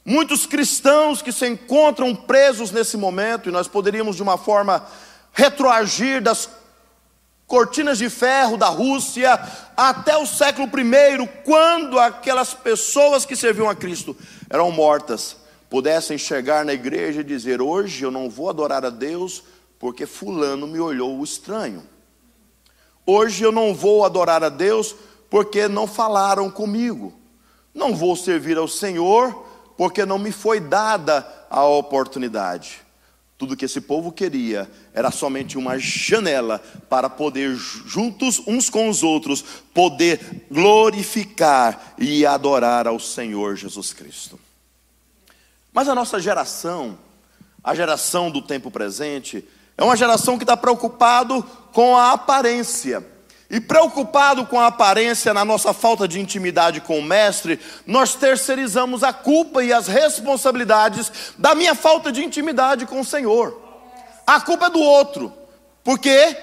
muitos 0.05 0.45
cristãos 0.45 1.19
que 1.19 1.31
se 1.31 1.47
encontram 1.49 2.15
presos 2.15 2.69
nesse 2.69 2.95
momento, 2.95 3.49
e 3.49 3.51
nós 3.51 3.67
poderíamos 3.67 4.17
de 4.17 4.21
uma 4.21 4.37
forma 4.37 4.85
retroagir 5.33 6.21
das 6.21 6.47
cortinas 7.53 7.99
de 7.99 8.09
ferro 8.09 8.57
da 8.57 8.65
Rússia 8.65 9.39
até 9.77 10.17
o 10.17 10.25
século 10.25 10.67
I, 10.67 11.27
quando 11.45 11.99
aquelas 11.99 12.51
pessoas 12.51 13.27
que 13.27 13.35
serviam 13.35 13.69
a 13.69 13.75
Cristo 13.75 14.17
eram 14.49 14.71
mortas, 14.71 15.37
pudessem 15.69 16.17
chegar 16.17 16.65
na 16.65 16.73
igreja 16.73 17.21
e 17.21 17.23
dizer: 17.23 17.61
Hoje 17.61 18.03
eu 18.03 18.09
não 18.09 18.27
vou 18.27 18.49
adorar 18.49 18.83
a 18.83 18.89
Deus 18.89 19.43
porque 19.77 20.07
Fulano 20.07 20.65
me 20.65 20.79
olhou 20.79 21.23
estranho. 21.23 21.83
Hoje 23.05 23.43
eu 23.43 23.51
não 23.51 23.71
vou 23.75 24.03
adorar 24.03 24.43
a 24.43 24.49
Deus 24.49 24.95
porque 25.29 25.67
não 25.67 25.85
falaram 25.85 26.49
comigo. 26.49 27.13
Não 27.71 27.95
vou 27.95 28.15
servir 28.15 28.57
ao 28.57 28.67
Senhor 28.67 29.45
porque 29.77 30.07
não 30.07 30.17
me 30.17 30.31
foi 30.31 30.59
dada 30.59 31.23
a 31.51 31.63
oportunidade. 31.63 32.81
Tudo 33.37 33.57
que 33.57 33.65
esse 33.65 33.81
povo 33.81 34.11
queria 34.11 34.69
era 34.93 35.11
somente 35.11 35.57
uma 35.57 35.77
janela 35.77 36.59
para 36.89 37.09
poder, 37.09 37.55
juntos 37.55 38.41
uns 38.47 38.69
com 38.69 38.89
os 38.89 39.03
outros, 39.03 39.43
poder 39.73 40.45
glorificar 40.49 41.95
e 41.97 42.25
adorar 42.25 42.87
ao 42.87 42.99
Senhor 42.99 43.55
Jesus 43.55 43.91
Cristo. 43.91 44.39
Mas 45.73 45.89
a 45.89 45.95
nossa 45.95 46.19
geração, 46.19 46.97
a 47.63 47.73
geração 47.73 48.29
do 48.29 48.41
tempo 48.41 48.69
presente, 48.69 49.43
é 49.77 49.83
uma 49.83 49.97
geração 49.97 50.37
que 50.37 50.43
está 50.43 50.55
preocupado 50.55 51.43
com 51.71 51.97
a 51.97 52.11
aparência. 52.11 53.12
E 53.49 53.59
preocupado 53.59 54.45
com 54.47 54.59
a 54.59 54.67
aparência 54.67 55.33
na 55.33 55.45
nossa 55.45 55.73
falta 55.73 56.07
de 56.07 56.19
intimidade 56.19 56.81
com 56.81 56.97
o 56.97 57.03
Mestre, 57.03 57.59
nós 57.85 58.15
terceirizamos 58.15 59.03
a 59.03 59.13
culpa 59.13 59.63
e 59.63 59.71
as 59.71 59.87
responsabilidades 59.87 61.11
da 61.37 61.53
minha 61.53 61.75
falta 61.75 62.11
de 62.11 62.23
intimidade 62.23 62.85
com 62.85 62.99
o 62.99 63.05
Senhor. 63.05 63.61
A 64.25 64.41
culpa 64.41 64.67
é 64.67 64.69
do 64.69 64.79
outro. 64.79 65.31
Por 65.83 65.99
quê? 65.99 66.35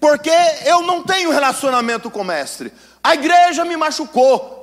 Porque 0.00 0.30
eu 0.64 0.82
não 0.82 1.02
tenho 1.02 1.30
relacionamento 1.30 2.10
com 2.10 2.20
o 2.20 2.24
Mestre. 2.24 2.72
A 3.02 3.14
igreja 3.14 3.64
me 3.64 3.76
machucou. 3.76 4.56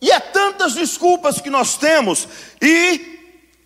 E 0.00 0.10
é 0.10 0.18
tantas 0.18 0.72
desculpas 0.72 1.40
que 1.40 1.50
nós 1.50 1.76
temos, 1.76 2.26
e 2.60 3.19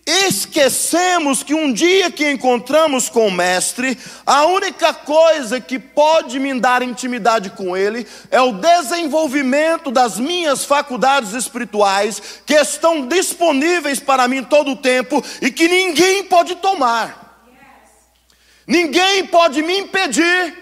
esquecemos 0.07 1.43
que 1.43 1.55
um 1.55 1.73
dia 1.73 2.11
que 2.11 2.31
encontramos 2.31 3.09
com 3.09 3.27
o 3.27 3.33
Mestre, 3.33 3.99
a 4.27 4.45
única 4.45 4.93
coisa 4.93 5.61
que 5.61 5.79
pode 5.79 6.39
me 6.39 6.59
dar 6.61 6.83
intimidade 6.83 7.51
com 7.51 7.77
Ele 7.77 8.07
é 8.31 8.41
o 8.41 8.53
desenvolvimento 8.53 9.91
das 9.91 10.19
minhas 10.19 10.65
faculdades 10.65 11.33
espirituais, 11.33 12.43
que 12.45 12.55
estão 12.55 13.09
disponíveis 13.09 13.99
para 13.99 14.29
mim 14.29 14.45
todo 14.45 14.73
o 14.73 14.77
tempo 14.77 15.25
e 15.41 15.51
que 15.51 15.67
ninguém 15.67 16.25
pode 16.25 16.57
tomar. 16.57 17.23
Ninguém 18.67 19.27
pode 19.27 19.63
me 19.63 19.79
impedir 19.79 20.55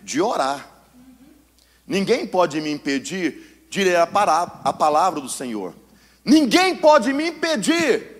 de 0.00 0.20
orar. 0.20 0.66
Ninguém 1.86 2.26
pode 2.26 2.60
me 2.60 2.70
impedir 2.70 3.66
de 3.68 3.84
ler 3.84 3.96
a 3.96 4.72
palavra 4.72 5.20
do 5.20 5.28
Senhor. 5.28 5.74
Ninguém 6.24 6.74
pode 6.76 7.12
me 7.12 7.28
impedir 7.28 8.15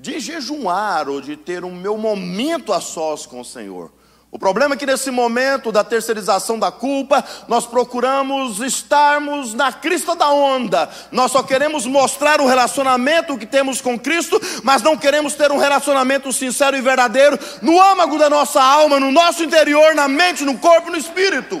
de 0.00 0.18
jejuar 0.18 1.10
ou 1.10 1.20
de 1.20 1.36
ter 1.36 1.62
um 1.62 1.74
meu 1.74 1.98
momento 1.98 2.72
a 2.72 2.80
sós 2.80 3.26
com 3.26 3.40
o 3.40 3.44
Senhor. 3.44 3.92
O 4.32 4.38
problema 4.38 4.74
é 4.74 4.78
que 4.78 4.86
nesse 4.86 5.10
momento 5.10 5.72
da 5.72 5.82
terceirização 5.82 6.58
da 6.58 6.70
culpa, 6.70 7.22
nós 7.48 7.66
procuramos 7.66 8.60
estarmos 8.60 9.52
na 9.52 9.72
crista 9.72 10.14
da 10.14 10.30
onda. 10.30 10.88
Nós 11.10 11.32
só 11.32 11.42
queremos 11.42 11.84
mostrar 11.84 12.40
o 12.40 12.46
relacionamento 12.46 13.36
que 13.36 13.44
temos 13.44 13.80
com 13.80 13.98
Cristo, 13.98 14.40
mas 14.62 14.82
não 14.82 14.96
queremos 14.96 15.34
ter 15.34 15.50
um 15.50 15.58
relacionamento 15.58 16.32
sincero 16.32 16.76
e 16.76 16.80
verdadeiro 16.80 17.38
no 17.60 17.80
âmago 17.80 18.16
da 18.18 18.30
nossa 18.30 18.62
alma, 18.62 19.00
no 19.00 19.10
nosso 19.10 19.42
interior, 19.42 19.94
na 19.96 20.08
mente, 20.08 20.44
no 20.44 20.56
corpo, 20.58 20.90
no 20.90 20.96
espírito. 20.96 21.60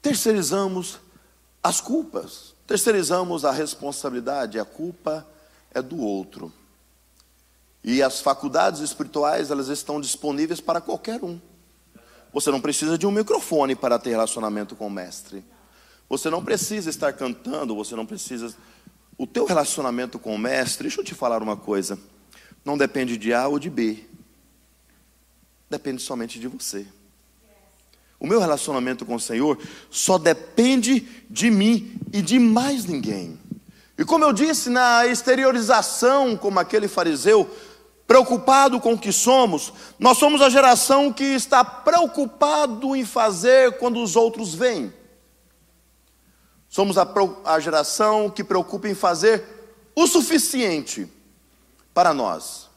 Terceirizamos 0.00 0.98
as 1.62 1.80
culpas. 1.80 2.57
Terceirizamos 2.68 3.46
a 3.46 3.50
responsabilidade, 3.50 4.60
a 4.60 4.64
culpa 4.64 5.26
é 5.72 5.80
do 5.80 5.98
outro. 6.02 6.52
E 7.82 8.02
as 8.02 8.20
faculdades 8.20 8.82
espirituais, 8.82 9.50
elas 9.50 9.68
estão 9.68 9.98
disponíveis 9.98 10.60
para 10.60 10.78
qualquer 10.78 11.24
um. 11.24 11.40
Você 12.30 12.50
não 12.50 12.60
precisa 12.60 12.98
de 12.98 13.06
um 13.06 13.10
microfone 13.10 13.74
para 13.74 13.98
ter 13.98 14.10
relacionamento 14.10 14.76
com 14.76 14.86
o 14.86 14.90
mestre. 14.90 15.42
Você 16.10 16.28
não 16.28 16.44
precisa 16.44 16.90
estar 16.90 17.10
cantando, 17.14 17.74
você 17.74 17.96
não 17.96 18.04
precisa 18.04 18.54
o 19.16 19.26
teu 19.26 19.46
relacionamento 19.46 20.18
com 20.18 20.34
o 20.34 20.38
mestre, 20.38 20.88
deixa 20.88 21.00
eu 21.00 21.04
te 21.04 21.14
falar 21.14 21.42
uma 21.42 21.56
coisa. 21.56 21.98
Não 22.66 22.76
depende 22.76 23.16
de 23.16 23.32
A 23.32 23.48
ou 23.48 23.58
de 23.58 23.70
B. 23.70 24.04
Depende 25.70 26.02
somente 26.02 26.38
de 26.38 26.48
você. 26.48 26.86
O 28.20 28.26
meu 28.26 28.40
relacionamento 28.40 29.06
com 29.06 29.14
o 29.14 29.20
Senhor 29.20 29.58
só 29.90 30.18
depende 30.18 31.06
de 31.30 31.50
mim 31.50 32.00
e 32.12 32.20
de 32.20 32.38
mais 32.38 32.84
ninguém. 32.84 33.38
E 33.96 34.04
como 34.04 34.24
eu 34.24 34.32
disse, 34.32 34.70
na 34.70 35.06
exteriorização, 35.06 36.36
como 36.36 36.58
aquele 36.58 36.88
fariseu, 36.88 37.48
preocupado 38.06 38.80
com 38.80 38.94
o 38.94 38.98
que 38.98 39.12
somos, 39.12 39.72
nós 39.98 40.18
somos 40.18 40.40
a 40.40 40.48
geração 40.48 41.12
que 41.12 41.24
está 41.24 41.64
preocupado 41.64 42.96
em 42.96 43.04
fazer 43.04 43.76
quando 43.78 44.02
os 44.02 44.16
outros 44.16 44.54
vêm. 44.54 44.92
Somos 46.68 46.96
a, 46.98 47.06
a 47.44 47.60
geração 47.60 48.30
que 48.30 48.42
preocupa 48.42 48.88
em 48.88 48.94
fazer 48.94 49.44
o 49.94 50.06
suficiente 50.06 51.08
para 51.92 52.14
nós. 52.14 52.67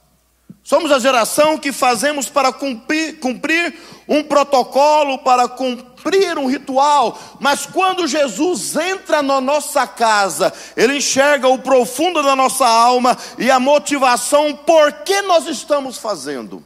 Somos 0.63 0.91
a 0.91 0.99
geração 0.99 1.57
que 1.57 1.71
fazemos 1.71 2.29
para 2.29 2.53
cumprir, 2.53 3.19
cumprir, 3.19 3.75
um 4.07 4.23
protocolo, 4.23 5.17
para 5.19 5.47
cumprir 5.47 6.37
um 6.37 6.47
ritual, 6.47 7.17
mas 7.39 7.65
quando 7.65 8.07
Jesus 8.07 8.75
entra 8.75 9.21
na 9.21 9.39
nossa 9.39 9.87
casa, 9.87 10.53
ele 10.75 10.97
enxerga 10.97 11.47
o 11.47 11.59
profundo 11.59 12.21
da 12.21 12.35
nossa 12.35 12.67
alma 12.67 13.17
e 13.37 13.49
a 13.49 13.59
motivação 13.59 14.53
por 14.53 14.91
que 15.03 15.21
nós 15.21 15.47
estamos 15.47 15.97
fazendo, 15.97 16.63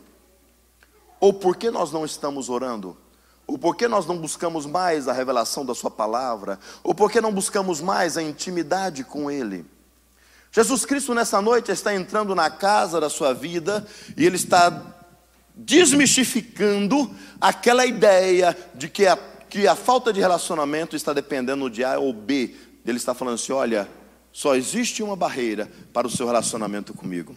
ou 1.20 1.32
por 1.34 1.56
que 1.56 1.72
nós 1.72 1.92
não 1.92 2.04
estamos 2.04 2.50
orando. 2.50 2.98
Ou 3.48 3.60
por 3.60 3.76
que 3.76 3.88
nós 3.88 4.08
não 4.08 4.18
buscamos 4.18 4.66
mais 4.66 5.08
a 5.08 5.14
revelação 5.14 5.64
da 5.64 5.76
Sua 5.76 5.92
palavra? 5.92 6.60
Ou 6.84 6.96
por 6.96 7.12
que 7.12 7.22
não 7.22 7.32
buscamos 7.32 7.80
mais 7.80 8.18
a 8.18 8.24
intimidade 8.24 9.04
com 9.04 9.30
Ele? 9.30 9.64
Jesus 10.56 10.86
Cristo 10.86 11.14
nessa 11.14 11.42
noite 11.42 11.70
está 11.70 11.94
entrando 11.94 12.34
na 12.34 12.50
casa 12.50 12.98
da 12.98 13.10
sua 13.10 13.34
vida 13.34 13.86
e 14.16 14.26
ele 14.26 14.38
está 14.38 14.96
desmistificando 15.54 17.14
aquela 17.42 17.86
ideia 17.86 18.58
de 18.74 18.88
que 18.88 19.06
a, 19.06 19.20
que 19.50 19.68
a 19.68 19.76
falta 19.76 20.14
de 20.14 20.22
relacionamento 20.22 20.96
está 20.96 21.12
dependendo 21.12 21.70
de 21.70 21.84
A 21.84 22.00
ou 22.00 22.14
B. 22.14 22.56
Ele 22.86 22.96
está 22.96 23.14
falando 23.14 23.36
assim: 23.36 23.52
olha, 23.52 23.90
só 24.32 24.56
existe 24.56 25.04
uma 25.04 25.18
barreira 25.18 25.70
para 25.92 26.08
o 26.08 26.10
seu 26.10 26.26
relacionamento 26.26 26.94
comigo. 26.94 27.36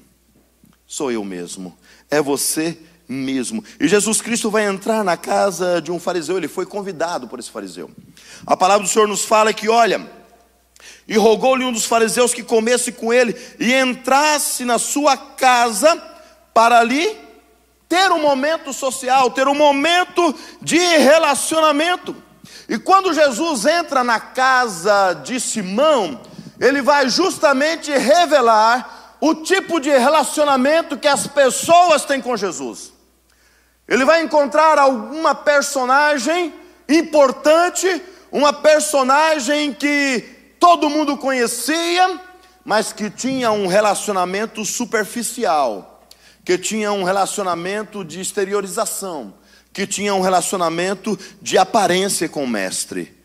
Sou 0.86 1.10
eu 1.10 1.24
mesmo. 1.24 1.76
É 2.08 2.22
você 2.22 2.78
mesmo. 3.08 3.64
E 3.80 3.88
Jesus 3.88 4.20
Cristo 4.20 4.48
vai 4.48 4.64
entrar 4.64 5.02
na 5.02 5.16
casa 5.16 5.82
de 5.82 5.90
um 5.90 5.98
fariseu, 5.98 6.36
ele 6.36 6.46
foi 6.46 6.66
convidado 6.66 7.26
por 7.26 7.40
esse 7.40 7.50
fariseu. 7.50 7.90
A 8.46 8.56
palavra 8.56 8.86
do 8.86 8.88
Senhor 8.88 9.08
nos 9.08 9.24
fala 9.24 9.52
que, 9.52 9.68
olha, 9.68 10.17
E 11.06 11.16
rogou-lhe 11.16 11.64
um 11.64 11.72
dos 11.72 11.84
fariseus 11.84 12.34
que 12.34 12.42
comesse 12.42 12.92
com 12.92 13.12
ele 13.12 13.34
e 13.58 13.72
entrasse 13.74 14.64
na 14.64 14.78
sua 14.78 15.16
casa 15.16 15.96
para 16.52 16.78
ali 16.78 17.18
ter 17.88 18.12
um 18.12 18.20
momento 18.20 18.72
social, 18.72 19.30
ter 19.30 19.48
um 19.48 19.54
momento 19.54 20.34
de 20.60 20.78
relacionamento. 20.78 22.14
E 22.68 22.78
quando 22.78 23.14
Jesus 23.14 23.64
entra 23.64 24.04
na 24.04 24.20
casa 24.20 25.14
de 25.14 25.40
Simão, 25.40 26.20
ele 26.60 26.82
vai 26.82 27.08
justamente 27.08 27.90
revelar 27.90 29.16
o 29.20 29.34
tipo 29.36 29.80
de 29.80 29.90
relacionamento 29.90 30.98
que 30.98 31.08
as 31.08 31.26
pessoas 31.26 32.04
têm 32.04 32.20
com 32.20 32.36
Jesus. 32.36 32.92
Ele 33.88 34.04
vai 34.04 34.22
encontrar 34.22 34.78
alguma 34.78 35.34
personagem 35.34 36.52
importante, 36.88 38.02
uma 38.30 38.52
personagem 38.52 39.72
que 39.72 40.37
todo 40.58 40.88
mundo 40.88 41.16
conhecia, 41.16 42.20
mas 42.64 42.92
que 42.92 43.10
tinha 43.10 43.50
um 43.50 43.66
relacionamento 43.66 44.64
superficial, 44.64 46.06
que 46.44 46.56
tinha 46.56 46.92
um 46.92 47.02
relacionamento 47.02 48.04
de 48.04 48.20
exteriorização, 48.20 49.34
que 49.72 49.86
tinha 49.86 50.14
um 50.14 50.20
relacionamento 50.20 51.18
de 51.42 51.58
aparência 51.58 52.28
com 52.28 52.44
o 52.44 52.48
mestre. 52.48 53.17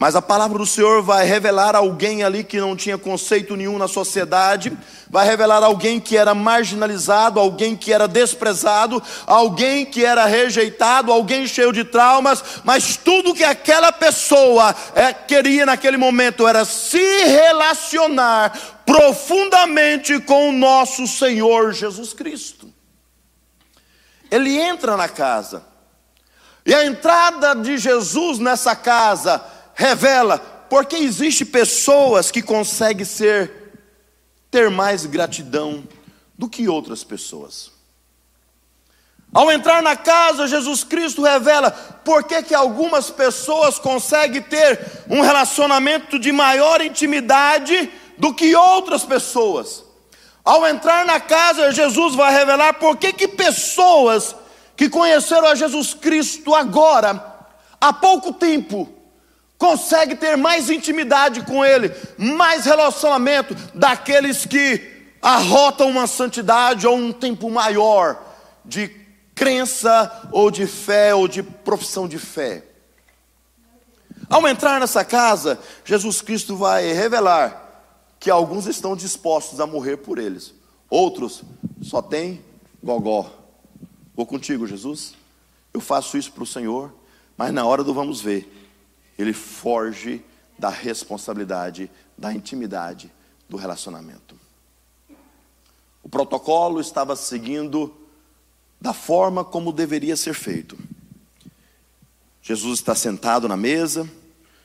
Mas 0.00 0.14
a 0.14 0.22
palavra 0.22 0.58
do 0.58 0.66
Senhor 0.66 1.02
vai 1.02 1.26
revelar 1.26 1.74
alguém 1.74 2.22
ali 2.22 2.44
que 2.44 2.60
não 2.60 2.76
tinha 2.76 2.96
conceito 2.96 3.56
nenhum 3.56 3.78
na 3.78 3.88
sociedade, 3.88 4.78
vai 5.10 5.26
revelar 5.26 5.64
alguém 5.64 5.98
que 5.98 6.16
era 6.16 6.36
marginalizado, 6.36 7.40
alguém 7.40 7.76
que 7.76 7.92
era 7.92 8.06
desprezado, 8.06 9.02
alguém 9.26 9.84
que 9.84 10.04
era 10.04 10.24
rejeitado, 10.24 11.10
alguém 11.10 11.48
cheio 11.48 11.72
de 11.72 11.82
traumas, 11.82 12.44
mas 12.62 12.96
tudo 12.96 13.34
que 13.34 13.42
aquela 13.42 13.90
pessoa 13.90 14.72
é, 14.94 15.12
queria 15.12 15.66
naquele 15.66 15.96
momento 15.96 16.46
era 16.46 16.64
se 16.64 17.24
relacionar 17.24 18.56
profundamente 18.86 20.20
com 20.20 20.50
o 20.50 20.52
nosso 20.52 21.08
Senhor 21.08 21.72
Jesus 21.72 22.12
Cristo. 22.12 22.72
Ele 24.30 24.56
entra 24.60 24.96
na 24.96 25.08
casa, 25.08 25.66
e 26.64 26.72
a 26.72 26.84
entrada 26.84 27.54
de 27.54 27.78
Jesus 27.78 28.38
nessa 28.38 28.76
casa, 28.76 29.42
revela 29.78 30.38
porque 30.68 30.96
existe 30.96 31.44
pessoas 31.44 32.32
que 32.32 32.42
conseguem 32.42 33.04
ser 33.04 33.70
ter 34.50 34.68
mais 34.70 35.06
gratidão 35.06 35.86
do 36.36 36.48
que 36.48 36.68
outras 36.68 37.04
pessoas. 37.04 37.70
Ao 39.32 39.52
entrar 39.52 39.80
na 39.82 39.94
casa, 39.94 40.48
Jesus 40.48 40.82
Cristo 40.82 41.22
revela 41.22 41.70
por 41.70 42.24
que, 42.24 42.42
que 42.42 42.54
algumas 42.54 43.08
pessoas 43.08 43.78
conseguem 43.78 44.42
ter 44.42 45.04
um 45.08 45.20
relacionamento 45.20 46.18
de 46.18 46.32
maior 46.32 46.80
intimidade 46.80 47.90
do 48.16 48.34
que 48.34 48.56
outras 48.56 49.04
pessoas. 49.04 49.84
Ao 50.44 50.66
entrar 50.66 51.04
na 51.04 51.20
casa, 51.20 51.70
Jesus 51.70 52.14
vai 52.16 52.32
revelar 52.32 52.74
por 52.74 52.96
que, 52.96 53.12
que 53.12 53.28
pessoas 53.28 54.34
que 54.74 54.88
conheceram 54.88 55.46
a 55.46 55.54
Jesus 55.54 55.94
Cristo 55.94 56.54
agora, 56.54 57.22
há 57.80 57.92
pouco 57.92 58.32
tempo, 58.32 58.97
consegue 59.58 60.14
ter 60.14 60.36
mais 60.36 60.70
intimidade 60.70 61.42
com 61.42 61.64
Ele, 61.64 61.92
mais 62.16 62.64
relacionamento 62.64 63.54
daqueles 63.74 64.46
que 64.46 64.96
arrotam 65.20 65.90
uma 65.90 66.06
santidade 66.06 66.86
ou 66.86 66.96
um 66.96 67.12
tempo 67.12 67.50
maior 67.50 68.22
de 68.64 68.88
crença 69.34 70.28
ou 70.32 70.50
de 70.50 70.66
fé 70.66 71.14
ou 71.14 71.26
de 71.26 71.42
profissão 71.42 72.06
de 72.06 72.18
fé. 72.18 72.64
Ao 74.30 74.46
entrar 74.46 74.78
nessa 74.78 75.04
casa, 75.04 75.58
Jesus 75.84 76.20
Cristo 76.20 76.56
vai 76.56 76.92
revelar 76.92 77.66
que 78.20 78.30
alguns 78.30 78.66
estão 78.66 78.94
dispostos 78.94 79.60
a 79.60 79.66
morrer 79.66 79.96
por 79.98 80.18
eles, 80.18 80.54
outros 80.88 81.42
só 81.82 82.02
têm 82.02 82.44
gogó. 82.82 83.30
Vou 84.14 84.26
contigo, 84.26 84.66
Jesus. 84.66 85.14
Eu 85.72 85.80
faço 85.80 86.16
isso 86.16 86.32
para 86.32 86.42
o 86.42 86.46
Senhor, 86.46 86.92
mas 87.36 87.52
na 87.52 87.64
hora 87.64 87.84
do 87.84 87.94
vamos 87.94 88.20
ver, 88.20 88.57
ele 89.18 89.32
foge 89.32 90.24
da 90.58 90.68
responsabilidade, 90.68 91.90
da 92.16 92.32
intimidade, 92.32 93.12
do 93.48 93.56
relacionamento. 93.56 94.38
O 96.02 96.08
protocolo 96.08 96.80
estava 96.80 97.16
seguindo 97.16 97.94
da 98.80 98.92
forma 98.92 99.44
como 99.44 99.72
deveria 99.72 100.16
ser 100.16 100.34
feito. 100.34 100.78
Jesus 102.40 102.78
está 102.78 102.94
sentado 102.94 103.48
na 103.48 103.56
mesa, 103.56 104.08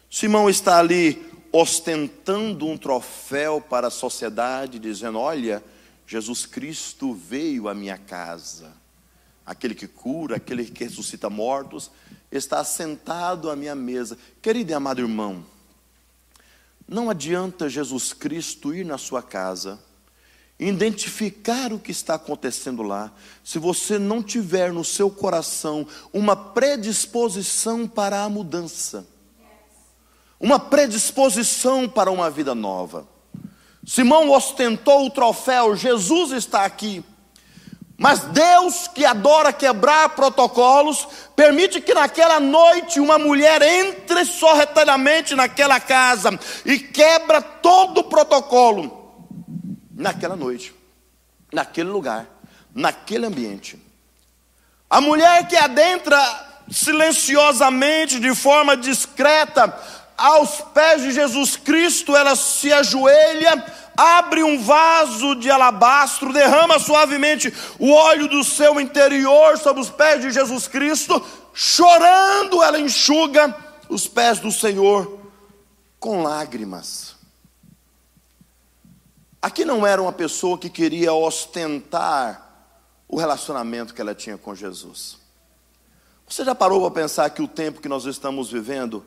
Simão 0.09 0.49
está 0.49 0.77
ali 0.77 1.21
ostentando 1.51 2.67
um 2.67 2.77
troféu 2.77 3.59
para 3.59 3.87
a 3.87 3.91
sociedade, 3.91 4.79
dizendo: 4.79 5.19
Olha, 5.19 5.63
Jesus 6.05 6.45
Cristo 6.45 7.13
veio 7.13 7.67
à 7.67 7.73
minha 7.73 7.97
casa. 7.97 8.71
Aquele 9.45 9.75
que 9.75 9.87
cura, 9.87 10.37
aquele 10.37 10.65
que 10.65 10.83
ressuscita 10.83 11.29
mortos, 11.29 11.91
está 12.37 12.63
sentado 12.63 13.49
à 13.49 13.55
minha 13.55 13.75
mesa. 13.75 14.17
Querido 14.41 14.71
e 14.71 14.73
amado 14.73 15.01
irmão, 15.01 15.45
não 16.87 17.09
adianta 17.09 17.69
Jesus 17.69 18.13
Cristo 18.13 18.73
ir 18.73 18.85
na 18.85 18.97
sua 18.97 19.21
casa, 19.21 19.79
identificar 20.59 21.71
o 21.71 21.79
que 21.79 21.91
está 21.91 22.15
acontecendo 22.15 22.83
lá, 22.83 23.11
se 23.43 23.57
você 23.59 23.97
não 23.97 24.21
tiver 24.21 24.73
no 24.73 24.83
seu 24.83 25.09
coração 25.09 25.87
uma 26.11 26.35
predisposição 26.35 27.87
para 27.87 28.23
a 28.23 28.29
mudança, 28.29 29.05
uma 30.39 30.59
predisposição 30.59 31.87
para 31.87 32.11
uma 32.11 32.29
vida 32.29 32.53
nova. 32.53 33.07
Simão 33.85 34.31
ostentou 34.31 35.05
o 35.05 35.09
troféu, 35.09 35.75
Jesus 35.75 36.31
está 36.31 36.65
aqui. 36.65 37.03
Mas 38.03 38.19
Deus, 38.19 38.89
que 38.89 39.05
adora 39.05 39.53
quebrar 39.53 40.09
protocolos, 40.09 41.07
permite 41.37 41.79
que 41.79 41.93
naquela 41.93 42.37
noite 42.37 42.99
uma 42.99 43.17
mulher 43.17 43.61
entre 43.61 44.25
sorrateiramente 44.25 45.33
naquela 45.35 45.79
casa 45.79 46.37
e 46.65 46.77
quebra 46.77 47.41
todo 47.41 47.99
o 47.99 48.03
protocolo 48.03 49.25
naquela 49.95 50.35
noite, 50.35 50.75
naquele 51.53 51.87
lugar, 51.87 52.27
naquele 52.75 53.25
ambiente. 53.25 53.81
A 54.89 54.99
mulher 54.99 55.47
que 55.47 55.55
adentra 55.55 56.19
silenciosamente, 56.69 58.19
de 58.19 58.35
forma 58.35 58.75
discreta, 58.75 59.79
aos 60.17 60.59
pés 60.73 61.03
de 61.03 61.11
Jesus 61.13 61.55
Cristo, 61.55 62.17
ela 62.17 62.35
se 62.35 62.73
ajoelha 62.73 63.63
abre 63.97 64.43
um 64.43 64.61
vaso 64.61 65.35
de 65.35 65.49
alabastro, 65.49 66.33
derrama 66.33 66.79
suavemente 66.79 67.53
o 67.79 67.91
óleo 67.91 68.27
do 68.27 68.43
seu 68.43 68.79
interior 68.79 69.57
sobre 69.57 69.81
os 69.81 69.89
pés 69.89 70.21
de 70.21 70.31
Jesus 70.31 70.67
Cristo, 70.67 71.23
chorando, 71.53 72.61
ela 72.63 72.79
enxuga 72.79 73.55
os 73.89 74.07
pés 74.07 74.39
do 74.39 74.51
Senhor 74.51 75.19
com 75.99 76.23
lágrimas. 76.23 77.15
Aqui 79.41 79.65
não 79.65 79.85
era 79.85 80.01
uma 80.01 80.13
pessoa 80.13 80.57
que 80.57 80.69
queria 80.69 81.13
ostentar 81.13 82.71
o 83.07 83.17
relacionamento 83.17 83.93
que 83.93 84.01
ela 84.01 84.15
tinha 84.15 84.37
com 84.37 84.55
Jesus. 84.55 85.17
Você 86.27 86.43
já 86.43 86.55
parou 86.55 86.81
para 86.81 87.01
pensar 87.01 87.29
que 87.29 87.41
o 87.41 87.47
tempo 87.47 87.81
que 87.81 87.89
nós 87.89 88.05
estamos 88.05 88.49
vivendo 88.49 89.05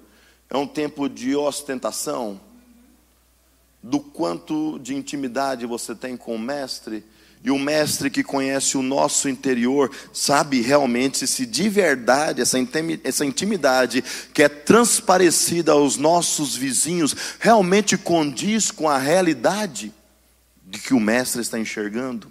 é 0.48 0.56
um 0.56 0.66
tempo 0.66 1.08
de 1.08 1.34
ostentação? 1.34 2.40
Do 3.88 4.00
quanto 4.00 4.80
de 4.80 4.94
intimidade 4.94 5.64
você 5.64 5.94
tem 5.94 6.16
com 6.16 6.34
o 6.34 6.38
Mestre, 6.38 7.04
e 7.44 7.50
o 7.52 7.58
Mestre 7.58 8.10
que 8.10 8.24
conhece 8.24 8.76
o 8.76 8.82
nosso 8.82 9.28
interior, 9.28 9.92
sabe 10.12 10.60
realmente 10.60 11.24
se 11.28 11.46
de 11.46 11.68
verdade 11.68 12.42
essa 12.42 13.24
intimidade 13.24 14.02
que 14.34 14.42
é 14.42 14.48
transparecida 14.48 15.70
aos 15.70 15.96
nossos 15.96 16.56
vizinhos 16.56 17.14
realmente 17.38 17.96
condiz 17.96 18.72
com 18.72 18.88
a 18.88 18.98
realidade 18.98 19.94
de 20.66 20.80
que 20.80 20.92
o 20.92 20.98
Mestre 20.98 21.40
está 21.40 21.56
enxergando. 21.56 22.26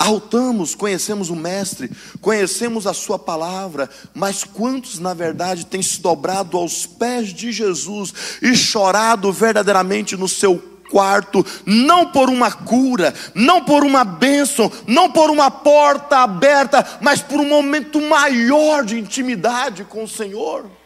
Arrotamos, 0.00 0.74
conhecemos 0.74 1.28
o 1.28 1.36
Mestre, 1.36 1.90
conhecemos 2.22 2.86
a 2.86 2.94
Sua 2.94 3.18
palavra, 3.18 3.86
mas 4.14 4.44
quantos, 4.44 4.98
na 4.98 5.12
verdade, 5.12 5.66
têm 5.66 5.82
se 5.82 6.00
dobrado 6.00 6.56
aos 6.56 6.86
pés 6.86 7.34
de 7.34 7.52
Jesus 7.52 8.14
e 8.40 8.56
chorado 8.56 9.30
verdadeiramente 9.30 10.16
no 10.16 10.26
seu 10.26 10.56
quarto, 10.90 11.44
não 11.66 12.06
por 12.06 12.30
uma 12.30 12.50
cura, 12.50 13.12
não 13.34 13.62
por 13.62 13.84
uma 13.84 14.02
bênção, 14.02 14.72
não 14.86 15.10
por 15.10 15.28
uma 15.28 15.50
porta 15.50 16.20
aberta, 16.20 16.98
mas 17.02 17.20
por 17.20 17.38
um 17.38 17.46
momento 17.46 18.00
maior 18.00 18.86
de 18.86 18.98
intimidade 18.98 19.84
com 19.84 20.04
o 20.04 20.08
Senhor? 20.08 20.79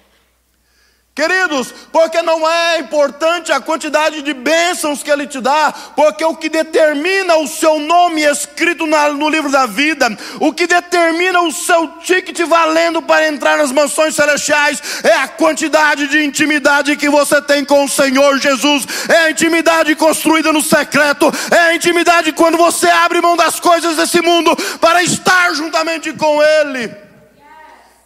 Queridos, 1.14 1.72
porque 1.92 2.20
não 2.22 2.48
é 2.48 2.80
importante 2.80 3.52
a 3.52 3.60
quantidade 3.60 4.20
de 4.20 4.34
bênçãos 4.34 5.00
que 5.00 5.08
Ele 5.08 5.28
te 5.28 5.40
dá, 5.40 5.72
porque 5.94 6.24
o 6.24 6.34
que 6.34 6.48
determina 6.48 7.36
o 7.36 7.46
seu 7.46 7.78
nome 7.78 8.22
escrito 8.22 8.84
no 8.84 9.28
livro 9.28 9.48
da 9.48 9.64
vida, 9.64 10.08
o 10.40 10.52
que 10.52 10.66
determina 10.66 11.40
o 11.42 11.52
seu 11.52 11.86
ticket 12.00 12.40
valendo 12.40 13.00
para 13.00 13.28
entrar 13.28 13.58
nas 13.58 13.70
mansões 13.70 14.16
celestiais, 14.16 14.82
é 15.04 15.12
a 15.12 15.28
quantidade 15.28 16.08
de 16.08 16.24
intimidade 16.24 16.96
que 16.96 17.08
você 17.08 17.40
tem 17.40 17.64
com 17.64 17.84
o 17.84 17.88
Senhor 17.88 18.36
Jesus, 18.38 18.84
é 19.08 19.18
a 19.18 19.30
intimidade 19.30 19.94
construída 19.94 20.52
no 20.52 20.60
secreto, 20.60 21.30
é 21.48 21.58
a 21.58 21.74
intimidade 21.76 22.32
quando 22.32 22.58
você 22.58 22.88
abre 22.88 23.20
mão 23.20 23.36
das 23.36 23.60
coisas 23.60 23.96
desse 23.96 24.20
mundo 24.20 24.56
para 24.80 25.00
estar 25.04 25.54
juntamente 25.54 26.12
com 26.12 26.42
Ele. 26.42 26.92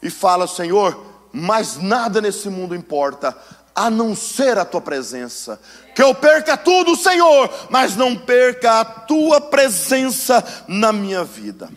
E 0.02 0.10
fala, 0.10 0.46
Senhor 0.46 1.07
mas 1.32 1.76
nada 1.76 2.20
nesse 2.20 2.48
mundo 2.48 2.74
importa, 2.74 3.36
a 3.78 3.88
não 3.88 4.14
ser 4.16 4.58
a 4.58 4.64
tua 4.64 4.80
presença. 4.80 5.60
Que 5.94 6.02
eu 6.02 6.12
perca 6.12 6.56
tudo, 6.56 6.96
Senhor, 6.96 7.48
mas 7.70 7.94
não 7.94 8.16
perca 8.16 8.80
a 8.80 8.84
tua 8.84 9.40
presença 9.40 10.44
na 10.66 10.92
minha 10.92 11.22
vida. 11.22 11.68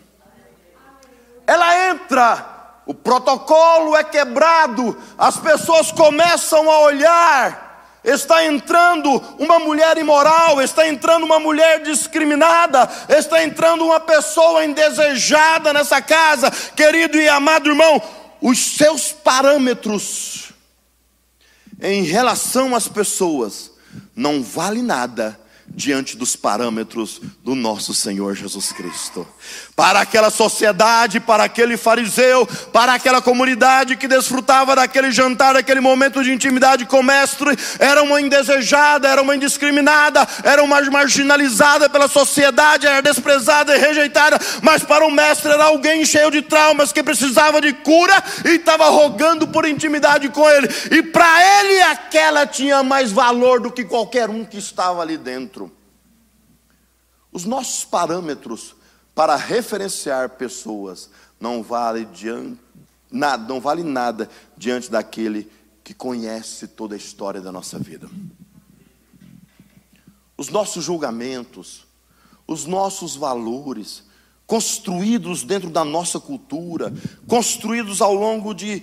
Ela 1.46 1.90
entra, 1.90 2.80
o 2.86 2.92
protocolo 2.92 3.96
é 3.96 4.02
quebrado, 4.02 4.96
as 5.16 5.36
pessoas 5.36 5.92
começam 5.92 6.68
a 6.70 6.80
olhar. 6.80 7.70
Está 8.02 8.44
entrando 8.44 9.22
uma 9.38 9.60
mulher 9.60 9.96
imoral, 9.96 10.60
está 10.60 10.88
entrando 10.88 11.24
uma 11.24 11.38
mulher 11.38 11.82
discriminada, 11.82 12.90
está 13.08 13.44
entrando 13.44 13.84
uma 13.84 14.00
pessoa 14.00 14.64
indesejada 14.64 15.72
nessa 15.72 16.02
casa, 16.02 16.50
querido 16.74 17.16
e 17.16 17.28
amado 17.28 17.68
irmão 17.68 18.02
os 18.42 18.58
seus 18.58 19.12
parâmetros 19.12 20.52
em 21.80 22.02
relação 22.02 22.74
às 22.74 22.88
pessoas 22.88 23.70
não 24.14 24.42
vale 24.42 24.82
nada 24.82 25.38
diante 25.68 26.16
dos 26.16 26.36
parâmetros 26.36 27.20
do 27.42 27.54
nosso 27.54 27.94
Senhor 27.94 28.34
Jesus 28.34 28.72
Cristo. 28.72 29.26
Para 29.74 30.00
aquela 30.00 30.28
sociedade, 30.28 31.18
para 31.18 31.44
aquele 31.44 31.78
fariseu, 31.78 32.46
para 32.70 32.92
aquela 32.92 33.22
comunidade 33.22 33.96
que 33.96 34.06
desfrutava 34.06 34.76
daquele 34.76 35.10
jantar, 35.10 35.54
daquele 35.54 35.80
momento 35.80 36.22
de 36.22 36.30
intimidade 36.30 36.84
com 36.84 37.00
o 37.00 37.02
mestre, 37.02 37.56
era 37.78 38.02
uma 38.02 38.20
indesejada, 38.20 39.08
era 39.08 39.22
uma 39.22 39.34
indiscriminada, 39.34 40.28
era 40.44 40.62
uma 40.62 40.78
marginalizada 40.82 41.88
pela 41.88 42.06
sociedade, 42.06 42.86
era 42.86 43.00
desprezada 43.00 43.74
e 43.74 43.80
rejeitada, 43.80 44.38
mas 44.60 44.84
para 44.84 45.06
o 45.06 45.10
mestre 45.10 45.50
era 45.50 45.64
alguém 45.64 46.04
cheio 46.04 46.30
de 46.30 46.42
traumas 46.42 46.92
que 46.92 47.02
precisava 47.02 47.58
de 47.58 47.72
cura 47.72 48.22
e 48.44 48.56
estava 48.56 48.90
rogando 48.90 49.48
por 49.48 49.64
intimidade 49.64 50.28
com 50.28 50.48
ele. 50.50 50.68
E 50.90 51.02
para 51.02 51.60
ele 51.60 51.80
aquela 51.80 52.46
tinha 52.46 52.82
mais 52.82 53.10
valor 53.10 53.58
do 53.58 53.72
que 53.72 53.84
qualquer 53.84 54.28
um 54.28 54.44
que 54.44 54.58
estava 54.58 55.00
ali 55.00 55.16
dentro. 55.16 55.72
Os 57.32 57.46
nossos 57.46 57.86
parâmetros 57.86 58.81
para 59.14 59.36
referenciar 59.36 60.30
pessoas 60.30 61.10
não 61.38 61.62
vale 61.62 62.04
diante, 62.06 62.58
nada, 63.10 63.46
não 63.46 63.60
vale 63.60 63.82
nada 63.82 64.28
diante 64.56 64.90
daquele 64.90 65.50
que 65.84 65.92
conhece 65.92 66.68
toda 66.68 66.94
a 66.94 66.98
história 66.98 67.40
da 67.40 67.50
nossa 67.50 67.78
vida. 67.78 68.08
Os 70.36 70.48
nossos 70.48 70.84
julgamentos, 70.84 71.84
os 72.46 72.64
nossos 72.64 73.16
valores, 73.16 74.04
construídos 74.46 75.42
dentro 75.42 75.68
da 75.68 75.84
nossa 75.84 76.18
cultura, 76.18 76.92
construídos 77.26 78.00
ao 78.00 78.14
longo 78.14 78.54
de 78.54 78.82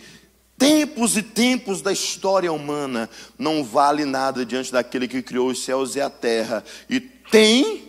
tempos 0.57 1.15
e 1.15 1.23
tempos 1.23 1.81
da 1.81 1.91
história 1.91 2.51
humana, 2.51 3.09
não 3.37 3.63
vale 3.63 4.03
nada 4.03 4.45
diante 4.45 4.71
daquele 4.71 5.07
que 5.07 5.21
criou 5.21 5.49
os 5.49 5.63
céus 5.63 5.95
e 5.95 6.01
a 6.01 6.09
terra 6.09 6.63
e 6.89 6.99
tem 6.99 7.87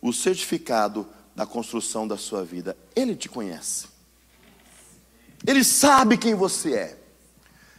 o 0.00 0.12
certificado 0.12 1.06
da 1.38 1.46
construção 1.46 2.08
da 2.08 2.16
sua 2.16 2.44
vida. 2.44 2.76
Ele 2.96 3.14
te 3.14 3.28
conhece. 3.28 3.86
Ele 5.46 5.62
sabe 5.62 6.18
quem 6.18 6.34
você 6.34 6.74
é. 6.74 6.98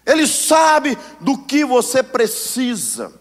Ele 0.06 0.26
sabe 0.26 0.98
do 1.20 1.38
que 1.40 1.66
você 1.66 2.02
precisa. 2.02 3.14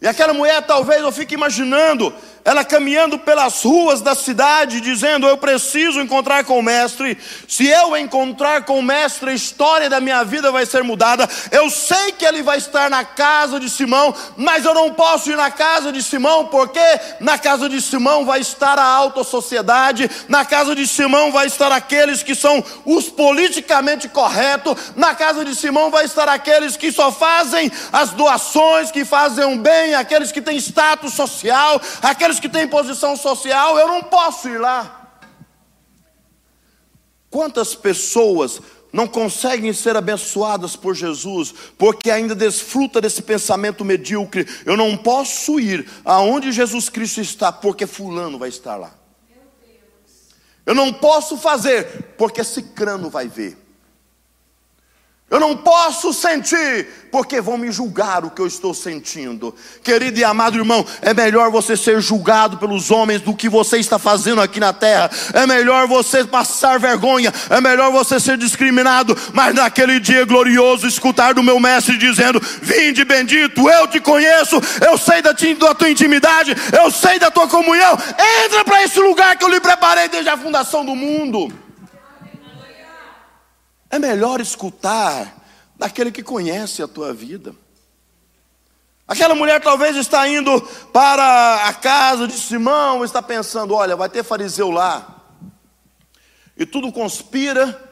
E 0.00 0.06
aquela 0.08 0.34
mulher, 0.34 0.66
talvez 0.66 1.00
eu 1.00 1.12
fique 1.12 1.34
imaginando, 1.34 2.12
ela 2.44 2.64
caminhando 2.64 3.18
pelas 3.18 3.62
ruas 3.62 4.00
da 4.00 4.14
cidade, 4.14 4.80
dizendo: 4.80 5.26
Eu 5.26 5.36
preciso 5.36 6.00
encontrar 6.00 6.44
com 6.44 6.58
o 6.58 6.62
Mestre. 6.62 7.16
Se 7.46 7.66
eu 7.66 7.96
encontrar 7.96 8.64
com 8.64 8.78
o 8.78 8.82
Mestre, 8.82 9.30
a 9.30 9.34
história 9.34 9.88
da 9.88 10.00
minha 10.00 10.24
vida 10.24 10.50
vai 10.50 10.66
ser 10.66 10.82
mudada. 10.82 11.28
Eu 11.50 11.70
sei 11.70 12.12
que 12.12 12.24
ele 12.24 12.42
vai 12.42 12.58
estar 12.58 12.90
na 12.90 13.04
casa 13.04 13.60
de 13.60 13.70
Simão, 13.70 14.14
mas 14.36 14.64
eu 14.64 14.74
não 14.74 14.92
posso 14.92 15.30
ir 15.30 15.36
na 15.36 15.50
casa 15.50 15.92
de 15.92 16.02
Simão, 16.02 16.46
porque 16.46 16.80
na 17.20 17.38
casa 17.38 17.68
de 17.68 17.80
Simão 17.80 18.24
vai 18.24 18.40
estar 18.40 18.78
a 18.78 18.84
alta 18.84 19.22
sociedade, 19.22 20.10
na 20.28 20.44
casa 20.44 20.74
de 20.74 20.86
Simão 20.86 21.30
vai 21.30 21.46
estar 21.46 21.70
aqueles 21.70 22.22
que 22.22 22.34
são 22.34 22.64
os 22.84 23.08
politicamente 23.08 24.08
corretos, 24.08 24.76
na 24.96 25.14
casa 25.14 25.44
de 25.44 25.54
Simão 25.54 25.90
vai 25.90 26.04
estar 26.04 26.28
aqueles 26.28 26.76
que 26.76 26.90
só 26.90 27.12
fazem 27.12 27.70
as 27.92 28.10
doações, 28.10 28.90
que 28.90 29.04
fazem 29.04 29.44
o 29.44 29.56
bem, 29.58 29.94
aqueles 29.94 30.32
que 30.32 30.42
têm 30.42 30.56
status 30.56 31.14
social, 31.14 31.80
aqueles 32.02 32.31
aqueles 32.32 32.40
que 32.40 32.48
têm 32.48 32.66
posição 32.68 33.16
social, 33.16 33.78
eu 33.78 33.86
não 33.86 34.02
posso 34.02 34.48
ir 34.48 34.58
lá. 34.58 35.20
Quantas 37.28 37.74
pessoas 37.74 38.60
não 38.92 39.06
conseguem 39.06 39.72
ser 39.72 39.96
abençoadas 39.96 40.76
por 40.76 40.94
Jesus, 40.94 41.54
porque 41.78 42.10
ainda 42.10 42.34
desfruta 42.34 43.00
desse 43.00 43.22
pensamento 43.22 43.84
medíocre. 43.84 44.46
Eu 44.66 44.76
não 44.76 44.96
posso 44.96 45.58
ir 45.58 45.88
aonde 46.04 46.52
Jesus 46.52 46.88
Cristo 46.88 47.20
está, 47.20 47.50
porque 47.50 47.86
fulano 47.86 48.38
vai 48.38 48.50
estar 48.50 48.76
lá. 48.76 48.94
Eu 50.64 50.74
não 50.74 50.92
posso 50.92 51.36
fazer, 51.36 52.14
porque 52.16 52.44
cicrano 52.44 53.10
vai 53.10 53.28
ver. 53.28 53.58
Eu 55.32 55.40
não 55.40 55.56
posso 55.56 56.12
sentir, 56.12 56.86
porque 57.10 57.40
vão 57.40 57.56
me 57.56 57.72
julgar 57.72 58.22
o 58.22 58.30
que 58.30 58.42
eu 58.42 58.46
estou 58.46 58.74
sentindo. 58.74 59.54
Querido 59.82 60.20
e 60.20 60.22
amado 60.22 60.58
irmão, 60.58 60.84
é 61.00 61.14
melhor 61.14 61.50
você 61.50 61.74
ser 61.74 62.02
julgado 62.02 62.58
pelos 62.58 62.90
homens 62.90 63.22
do 63.22 63.34
que 63.34 63.48
você 63.48 63.78
está 63.78 63.98
fazendo 63.98 64.42
aqui 64.42 64.60
na 64.60 64.74
terra. 64.74 65.10
É 65.32 65.46
melhor 65.46 65.88
você 65.88 66.22
passar 66.22 66.78
vergonha, 66.78 67.32
é 67.48 67.62
melhor 67.62 67.90
você 67.90 68.20
ser 68.20 68.36
discriminado, 68.36 69.16
mas 69.32 69.54
naquele 69.54 69.98
dia 69.98 70.26
glorioso 70.26 70.86
escutar 70.86 71.32
do 71.32 71.42
meu 71.42 71.58
mestre 71.58 71.96
dizendo: 71.96 72.38
Vinde 72.60 73.02
bendito, 73.02 73.70
eu 73.70 73.88
te 73.88 74.00
conheço, 74.00 74.60
eu 74.86 74.98
sei 74.98 75.22
da, 75.22 75.32
tua 75.32 75.88
intimidade, 75.88 76.54
eu 76.78 76.90
sei 76.90 77.18
da 77.18 77.30
tua 77.30 77.48
comunhão. 77.48 77.96
Entra 78.44 78.66
para 78.66 78.84
esse 78.84 79.00
lugar 79.00 79.34
que 79.38 79.44
eu 79.46 79.48
lhe 79.48 79.60
preparei 79.60 80.08
desde 80.08 80.28
a 80.28 80.36
fundação 80.36 80.84
do 80.84 80.94
mundo. 80.94 81.61
É 83.92 83.98
melhor 83.98 84.40
escutar 84.40 85.36
daquele 85.76 86.10
que 86.10 86.22
conhece 86.22 86.82
a 86.82 86.88
tua 86.88 87.12
vida. 87.12 87.54
Aquela 89.06 89.34
mulher 89.34 89.60
talvez 89.60 89.94
está 89.96 90.26
indo 90.26 90.62
para 90.90 91.68
a 91.68 91.74
casa 91.74 92.26
de 92.26 92.32
Simão, 92.32 93.04
está 93.04 93.20
pensando: 93.20 93.74
olha, 93.74 93.94
vai 93.94 94.08
ter 94.08 94.24
fariseu 94.24 94.70
lá. 94.70 95.22
E 96.56 96.64
tudo 96.64 96.90
conspira 96.90 97.90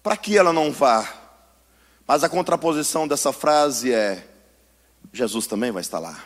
para 0.00 0.16
que 0.16 0.38
ela 0.38 0.52
não 0.52 0.70
vá. 0.70 1.12
Mas 2.06 2.22
a 2.22 2.28
contraposição 2.28 3.08
dessa 3.08 3.32
frase 3.32 3.92
é: 3.92 4.24
Jesus 5.12 5.48
também 5.48 5.72
vai 5.72 5.80
estar 5.80 5.98
lá. 5.98 6.22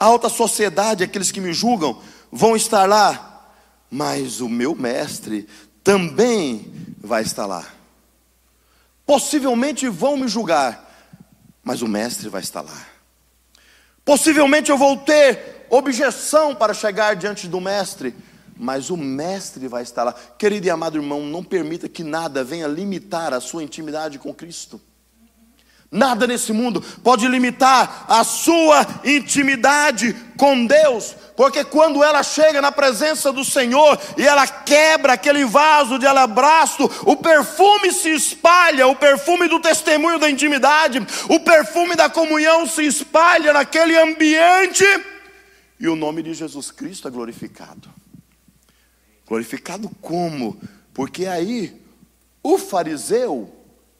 A 0.00 0.04
alta 0.04 0.28
sociedade, 0.28 1.04
aqueles 1.04 1.30
que 1.30 1.40
me 1.40 1.52
julgam, 1.52 2.02
vão 2.32 2.56
estar 2.56 2.88
lá, 2.88 3.52
mas 3.88 4.40
o 4.40 4.48
meu 4.48 4.74
mestre 4.74 5.48
também 5.88 6.70
vai 6.98 7.22
estar 7.22 7.46
lá. 7.46 7.66
Possivelmente 9.06 9.88
vão 9.88 10.18
me 10.18 10.28
julgar, 10.28 10.86
mas 11.64 11.80
o 11.80 11.88
Mestre 11.88 12.28
vai 12.28 12.42
estar 12.42 12.60
lá. 12.60 12.86
Possivelmente 14.04 14.70
eu 14.70 14.76
vou 14.76 14.98
ter 14.98 15.66
objeção 15.70 16.54
para 16.54 16.74
chegar 16.74 17.16
diante 17.16 17.48
do 17.48 17.58
Mestre, 17.58 18.14
mas 18.54 18.90
o 18.90 18.98
Mestre 18.98 19.66
vai 19.66 19.82
estar 19.82 20.04
lá. 20.04 20.12
Querido 20.12 20.66
e 20.66 20.70
amado 20.70 20.98
irmão, 20.98 21.22
não 21.22 21.42
permita 21.42 21.88
que 21.88 22.04
nada 22.04 22.44
venha 22.44 22.66
limitar 22.66 23.32
a 23.32 23.40
sua 23.40 23.62
intimidade 23.62 24.18
com 24.18 24.34
Cristo. 24.34 24.78
Nada 25.90 26.26
nesse 26.26 26.52
mundo 26.52 26.82
pode 27.02 27.26
limitar 27.26 28.04
a 28.08 28.22
sua 28.22 28.86
intimidade 29.04 30.14
com 30.36 30.66
Deus, 30.66 31.16
porque 31.34 31.64
quando 31.64 32.04
ela 32.04 32.22
chega 32.22 32.60
na 32.60 32.70
presença 32.70 33.32
do 33.32 33.44
Senhor 33.44 33.98
e 34.16 34.22
ela 34.22 34.46
quebra 34.46 35.14
aquele 35.14 35.44
vaso 35.46 35.98
de 35.98 36.06
alabastro, 36.06 36.90
o 37.06 37.16
perfume 37.16 37.90
se 37.90 38.10
espalha, 38.10 38.86
o 38.86 38.94
perfume 38.94 39.48
do 39.48 39.60
testemunho 39.60 40.18
da 40.18 40.28
intimidade, 40.28 41.04
o 41.28 41.40
perfume 41.40 41.96
da 41.96 42.10
comunhão 42.10 42.66
se 42.66 42.84
espalha 42.84 43.52
naquele 43.52 43.98
ambiente 43.98 44.84
e 45.80 45.88
o 45.88 45.94
nome 45.94 46.22
de 46.22 46.34
Jesus 46.34 46.70
Cristo 46.70 47.06
é 47.06 47.10
glorificado. 47.10 47.88
Glorificado 49.26 49.88
como? 50.00 50.60
Porque 50.92 51.26
aí 51.26 51.80
o 52.42 52.58
fariseu 52.58 53.54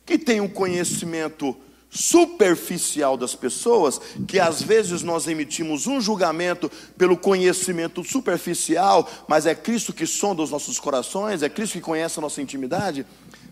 que 0.04 0.18
tem 0.18 0.40
um 0.40 0.48
conhecimento 0.48 1.56
superficial 1.90 3.16
das 3.16 3.34
pessoas, 3.34 4.00
que 4.26 4.38
às 4.38 4.62
vezes 4.62 5.02
nós 5.02 5.26
emitimos 5.26 5.86
um 5.86 6.00
julgamento 6.00 6.70
pelo 6.96 7.16
conhecimento 7.16 8.04
superficial, 8.04 9.08
mas 9.26 9.46
é 9.46 9.54
Cristo 9.54 9.92
que 9.92 10.06
sonda 10.06 10.42
os 10.42 10.50
nossos 10.50 10.78
corações, 10.78 11.42
é 11.42 11.48
Cristo 11.48 11.74
que 11.74 11.80
conhece 11.80 12.18
a 12.18 12.22
nossa 12.22 12.42
intimidade. 12.42 13.06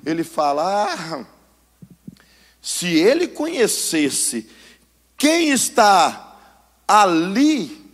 Ele 0.04 0.22
fala: 0.22 0.92
ah, 0.92 1.24
se 2.60 2.86
ele 2.86 3.28
conhecesse 3.28 4.48
quem 5.16 5.50
está 5.50 6.36
ali 6.86 7.86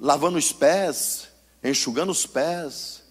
lavando 0.00 0.38
os 0.38 0.52
pés, 0.52 1.28
enxugando 1.62 2.10
os 2.10 2.24
pés, 2.24 3.02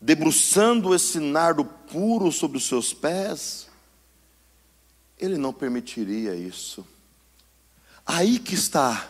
debruçando 0.00 0.94
esse 0.94 1.18
nardo 1.18 1.64
puro 1.90 2.30
sobre 2.30 2.58
os 2.58 2.66
seus 2.66 2.92
pés, 2.92 3.68
ele 5.18 5.36
não 5.36 5.52
permitiria 5.52 6.34
isso. 6.34 6.86
Aí 8.06 8.38
que 8.38 8.54
está 8.54 9.08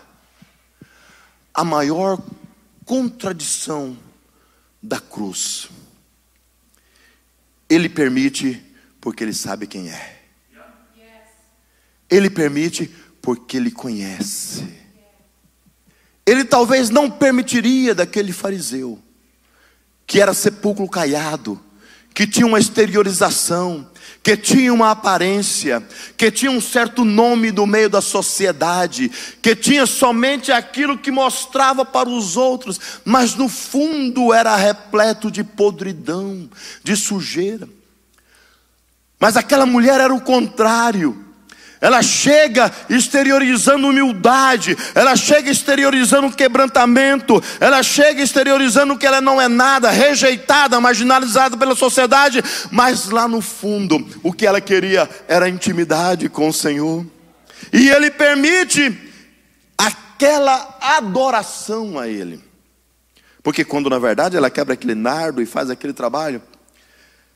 a 1.54 1.64
maior 1.64 2.20
contradição 2.84 3.96
da 4.82 5.00
cruz. 5.00 5.68
Ele 7.68 7.88
permite 7.88 8.62
porque 9.00 9.22
ele 9.22 9.34
sabe 9.34 9.66
quem 9.66 9.88
é. 9.90 10.20
Ele 12.08 12.28
permite 12.28 12.88
porque 13.22 13.56
ele 13.56 13.70
conhece. 13.70 14.80
Ele 16.26 16.44
talvez 16.44 16.90
não 16.90 17.10
permitiria 17.10 17.94
daquele 17.94 18.32
fariseu 18.32 19.00
que 20.06 20.20
era 20.20 20.34
sepulcro 20.34 20.88
caiado, 20.88 21.62
que 22.20 22.26
tinha 22.26 22.46
uma 22.46 22.58
exteriorização, 22.58 23.88
que 24.22 24.36
tinha 24.36 24.74
uma 24.74 24.90
aparência, 24.90 25.82
que 26.18 26.30
tinha 26.30 26.50
um 26.50 26.60
certo 26.60 27.02
nome 27.02 27.50
do 27.50 27.66
meio 27.66 27.88
da 27.88 28.02
sociedade, 28.02 29.10
que 29.40 29.56
tinha 29.56 29.86
somente 29.86 30.52
aquilo 30.52 30.98
que 30.98 31.10
mostrava 31.10 31.82
para 31.82 32.10
os 32.10 32.36
outros, 32.36 32.78
mas 33.06 33.34
no 33.36 33.48
fundo 33.48 34.34
era 34.34 34.54
repleto 34.54 35.30
de 35.30 35.42
podridão, 35.42 36.46
de 36.84 36.94
sujeira. 36.94 37.66
Mas 39.18 39.34
aquela 39.34 39.64
mulher 39.64 39.98
era 39.98 40.12
o 40.12 40.20
contrário. 40.20 41.24
Ela 41.80 42.02
chega 42.02 42.70
exteriorizando 42.90 43.88
humildade, 43.88 44.76
ela 44.94 45.16
chega 45.16 45.50
exteriorizando 45.50 46.30
quebrantamento, 46.30 47.42
ela 47.58 47.82
chega 47.82 48.22
exteriorizando 48.22 48.98
que 48.98 49.06
ela 49.06 49.20
não 49.20 49.40
é 49.40 49.48
nada, 49.48 49.90
rejeitada, 49.90 50.78
marginalizada 50.78 51.56
pela 51.56 51.74
sociedade, 51.74 52.42
mas 52.70 53.08
lá 53.08 53.26
no 53.26 53.40
fundo, 53.40 54.06
o 54.22 54.30
que 54.30 54.46
ela 54.46 54.60
queria 54.60 55.08
era 55.26 55.48
intimidade 55.48 56.28
com 56.28 56.48
o 56.48 56.52
Senhor. 56.52 57.06
E 57.72 57.88
Ele 57.88 58.10
permite 58.10 58.98
aquela 59.78 60.76
adoração 60.82 61.98
a 61.98 62.06
Ele, 62.06 62.44
porque 63.42 63.64
quando 63.64 63.88
na 63.88 63.98
verdade 63.98 64.36
ela 64.36 64.50
quebra 64.50 64.74
aquele 64.74 64.94
nardo 64.94 65.40
e 65.40 65.46
faz 65.46 65.70
aquele 65.70 65.94
trabalho, 65.94 66.42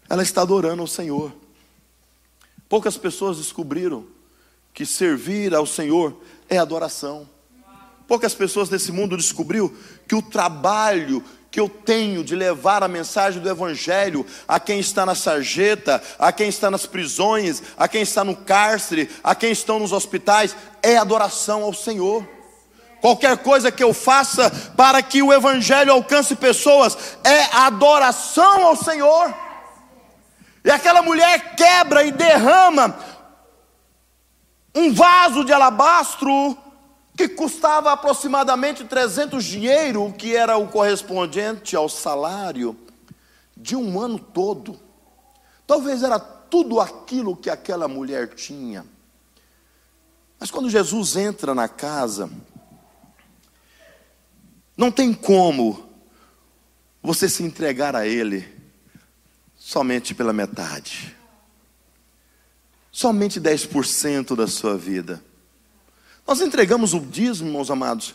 ela 0.07 0.23
está 0.23 0.43
adorando 0.43 0.83
ao 0.83 0.87
Senhor. 0.87 1.33
Poucas 2.69 2.99
pessoas 2.99 3.39
descobriram 3.39 4.13
que 4.75 4.85
servir 4.85 5.55
ao 5.55 5.65
Senhor 5.65 6.21
é 6.49 6.59
adoração. 6.59 7.29
Poucas 8.09 8.35
pessoas 8.35 8.69
nesse 8.69 8.93
mundo 8.93 9.17
descobriu 9.17 9.75
que 10.07 10.15
o 10.15 10.21
trabalho 10.21 11.25
que 11.51 11.61
eu 11.61 11.69
tenho 11.69 12.25
de 12.25 12.35
levar 12.35 12.83
a 12.83 12.89
mensagem 12.89 13.41
do 13.41 13.49
Evangelho 13.49 14.27
a 14.49 14.59
quem 14.59 14.81
está 14.81 15.07
na 15.07 15.15
sarjeta, 15.15 16.03
a 16.19 16.33
quem 16.33 16.49
está 16.49 16.69
nas 16.69 16.85
prisões, 16.85 17.63
a 17.79 17.87
quem 17.87 18.03
está 18.03 18.25
no 18.25 18.35
cárcere, 18.35 19.09
a 19.23 19.37
quem 19.37 19.53
estão 19.53 19.79
nos 19.79 19.93
hospitais, 19.93 20.57
é 20.83 20.97
adoração 20.97 21.63
ao 21.63 21.73
Senhor. 21.73 22.29
Qualquer 23.01 23.39
coisa 23.39 23.71
que 23.71 23.85
eu 23.85 23.95
faça 23.95 24.51
para 24.77 25.01
que 25.01 25.23
o 25.23 25.33
Evangelho 25.33 25.93
alcance 25.93 26.35
pessoas 26.35 26.99
é 27.23 27.45
adoração 27.57 28.67
ao 28.67 28.75
Senhor. 28.75 29.33
E 30.65 30.71
aquela 30.71 31.03
mulher 31.03 31.55
quebra 31.55 32.03
e 32.03 32.11
derrama 32.11 32.99
um 34.75 34.93
vaso 34.93 35.45
de 35.45 35.53
alabastro 35.53 36.59
que 37.17 37.29
custava 37.29 37.93
aproximadamente 37.93 38.85
300 38.85 39.45
dinheiro, 39.45 40.13
que 40.19 40.35
era 40.35 40.57
o 40.57 40.67
correspondente 40.67 41.77
ao 41.77 41.89
salário 41.89 42.77
de 43.57 43.77
um 43.77 44.01
ano 44.01 44.19
todo. 44.19 44.79
Talvez 45.67 46.03
era 46.03 46.19
tudo 46.19 46.81
aquilo 46.81 47.37
que 47.37 47.49
aquela 47.49 47.87
mulher 47.87 48.35
tinha. 48.35 48.85
Mas 50.41 50.51
quando 50.51 50.69
Jesus 50.69 51.17
entra 51.17 51.55
na 51.55 51.69
casa, 51.69 52.29
não 54.77 54.91
tem 54.91 55.15
como 55.15 55.89
você 57.01 57.29
se 57.29 57.45
entregar 57.45 57.95
a 57.95 58.07
Ele 58.07 58.53
somente 59.57 60.15
pela 60.15 60.33
metade 60.33 61.17
somente 62.95 63.41
10% 63.41 64.37
da 64.37 64.47
sua 64.47 64.79
vida. 64.79 65.21
Nós 66.25 66.41
entregamos 66.41 66.95
o 66.95 67.01
dízimo, 67.01 67.51
meus 67.51 67.69
amados, 67.69 68.15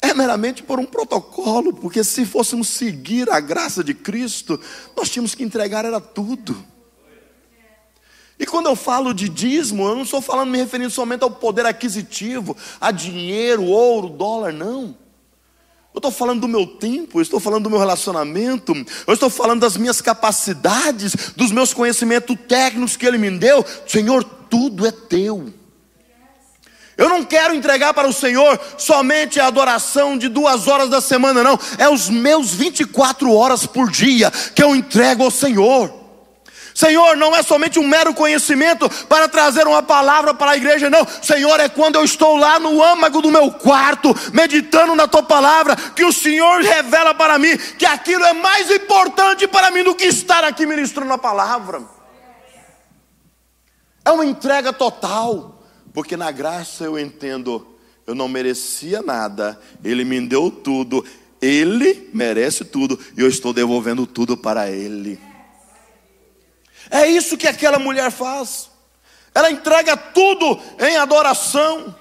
é 0.00 0.14
meramente 0.14 0.62
por 0.62 0.80
um 0.80 0.86
protocolo, 0.86 1.74
porque 1.74 2.02
se 2.02 2.24
fôssemos 2.24 2.68
seguir 2.68 3.28
a 3.30 3.38
graça 3.40 3.84
de 3.84 3.92
Cristo, 3.92 4.58
nós 4.96 5.10
tínhamos 5.10 5.34
que 5.34 5.44
entregar 5.44 5.84
era 5.84 6.00
tudo. 6.00 6.64
E 8.38 8.46
quando 8.46 8.70
eu 8.70 8.74
falo 8.74 9.12
de 9.12 9.28
dízimo, 9.28 9.86
eu 9.86 9.96
não 9.96 10.02
estou 10.02 10.22
falando 10.22 10.48
me 10.48 10.56
referindo 10.56 10.90
somente 10.90 11.22
ao 11.22 11.30
poder 11.30 11.66
aquisitivo, 11.66 12.56
a 12.80 12.90
dinheiro, 12.90 13.64
ouro, 13.64 14.08
dólar, 14.08 14.52
não. 14.54 14.96
Eu 15.94 15.98
estou 15.98 16.10
falando 16.10 16.40
do 16.40 16.48
meu 16.48 16.66
tempo, 16.66 17.18
eu 17.18 17.22
estou 17.22 17.38
falando 17.38 17.64
do 17.64 17.70
meu 17.70 17.78
relacionamento, 17.78 18.72
eu 19.06 19.12
estou 19.12 19.28
falando 19.28 19.60
das 19.60 19.76
minhas 19.76 20.00
capacidades, 20.00 21.14
dos 21.36 21.52
meus 21.52 21.74
conhecimentos 21.74 22.34
técnicos 22.48 22.96
que 22.96 23.06
Ele 23.06 23.18
me 23.18 23.30
deu. 23.30 23.64
Senhor, 23.86 24.24
tudo 24.24 24.86
é 24.86 24.90
teu. 24.90 25.52
Eu 26.96 27.08
não 27.08 27.24
quero 27.24 27.54
entregar 27.54 27.92
para 27.92 28.08
o 28.08 28.12
Senhor 28.12 28.58
somente 28.78 29.38
a 29.38 29.46
adoração 29.46 30.16
de 30.16 30.28
duas 30.28 30.66
horas 30.66 30.88
da 30.88 31.00
semana, 31.00 31.42
não. 31.42 31.58
É 31.76 31.88
os 31.88 32.08
meus 32.08 32.54
24 32.54 33.32
horas 33.34 33.66
por 33.66 33.90
dia 33.90 34.30
que 34.54 34.62
eu 34.62 34.74
entrego 34.74 35.24
ao 35.24 35.30
Senhor. 35.30 36.01
Senhor, 36.82 37.16
não 37.16 37.36
é 37.36 37.44
somente 37.44 37.78
um 37.78 37.86
mero 37.86 38.12
conhecimento 38.12 38.88
para 39.06 39.28
trazer 39.28 39.68
uma 39.68 39.84
palavra 39.84 40.34
para 40.34 40.50
a 40.50 40.56
igreja, 40.56 40.90
não. 40.90 41.06
Senhor, 41.22 41.60
é 41.60 41.68
quando 41.68 41.94
eu 41.94 42.02
estou 42.02 42.34
lá 42.36 42.58
no 42.58 42.82
âmago 42.82 43.22
do 43.22 43.30
meu 43.30 43.52
quarto, 43.52 44.12
meditando 44.32 44.96
na 44.96 45.06
tua 45.06 45.22
palavra, 45.22 45.76
que 45.76 46.04
o 46.04 46.12
Senhor 46.12 46.60
revela 46.60 47.14
para 47.14 47.38
mim 47.38 47.56
que 47.78 47.86
aquilo 47.86 48.24
é 48.24 48.32
mais 48.32 48.68
importante 48.68 49.46
para 49.46 49.70
mim 49.70 49.84
do 49.84 49.94
que 49.94 50.06
estar 50.06 50.42
aqui 50.42 50.66
ministrando 50.66 51.12
a 51.12 51.18
palavra. 51.18 51.84
É 54.04 54.10
uma 54.10 54.26
entrega 54.26 54.72
total, 54.72 55.62
porque 55.94 56.16
na 56.16 56.32
graça 56.32 56.82
eu 56.82 56.98
entendo, 56.98 57.64
eu 58.04 58.14
não 58.16 58.26
merecia 58.26 59.00
nada, 59.02 59.56
Ele 59.84 60.04
me 60.04 60.20
deu 60.26 60.50
tudo, 60.50 61.04
Ele 61.40 62.10
merece 62.12 62.64
tudo, 62.64 62.98
e 63.16 63.20
eu 63.20 63.28
estou 63.28 63.52
devolvendo 63.52 64.04
tudo 64.04 64.36
para 64.36 64.68
Ele. 64.68 65.30
É 66.92 67.06
isso 67.06 67.38
que 67.38 67.48
aquela 67.48 67.78
mulher 67.78 68.10
faz. 68.10 68.70
Ela 69.34 69.50
entrega 69.50 69.96
tudo 69.96 70.60
em 70.78 70.98
adoração. 70.98 71.94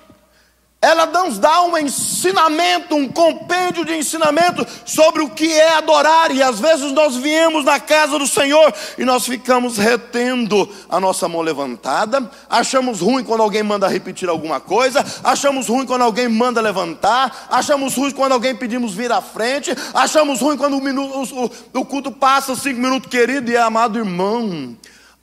Ela 0.84 1.06
nos 1.06 1.38
dá 1.38 1.62
um 1.62 1.78
ensinamento, 1.78 2.96
um 2.96 3.08
compêndio 3.08 3.86
de 3.86 3.96
ensinamento 3.96 4.66
sobre 4.84 5.22
o 5.22 5.30
que 5.30 5.54
é 5.54 5.76
adorar. 5.76 6.32
E 6.32 6.42
às 6.42 6.60
vezes 6.60 6.92
nós 6.92 7.16
viemos 7.16 7.64
na 7.64 7.80
casa 7.80 8.18
do 8.18 8.26
Senhor 8.26 8.74
e 8.98 9.06
nós 9.06 9.24
ficamos 9.24 9.78
retendo 9.78 10.68
a 10.90 11.00
nossa 11.00 11.30
mão 11.30 11.42
levantada. 11.42 12.28
Achamos 12.50 13.00
ruim 13.00 13.24
quando 13.24 13.44
alguém 13.44 13.62
manda 13.62 13.88
repetir 13.88 14.28
alguma 14.28 14.60
coisa. 14.60 15.06
Achamos 15.24 15.68
ruim 15.68 15.86
quando 15.86 16.02
alguém 16.02 16.28
manda 16.28 16.60
levantar. 16.60 17.48
Achamos 17.52 17.94
ruim 17.96 18.10
quando 18.10 18.32
alguém 18.32 18.56
pedimos 18.56 18.96
vir 18.96 19.12
à 19.12 19.22
frente. 19.22 19.76
Achamos 19.94 20.42
ruim 20.42 20.58
quando 20.58 20.78
o, 20.78 20.82
minuto, 20.82 21.52
o, 21.74 21.80
o 21.80 21.86
culto 21.86 22.12
passa 22.12 22.56
cinco 22.56 22.80
minutos, 22.80 23.08
querido 23.08 23.52
e 23.52 23.56
amado 23.56 24.00
irmão. 24.00 24.76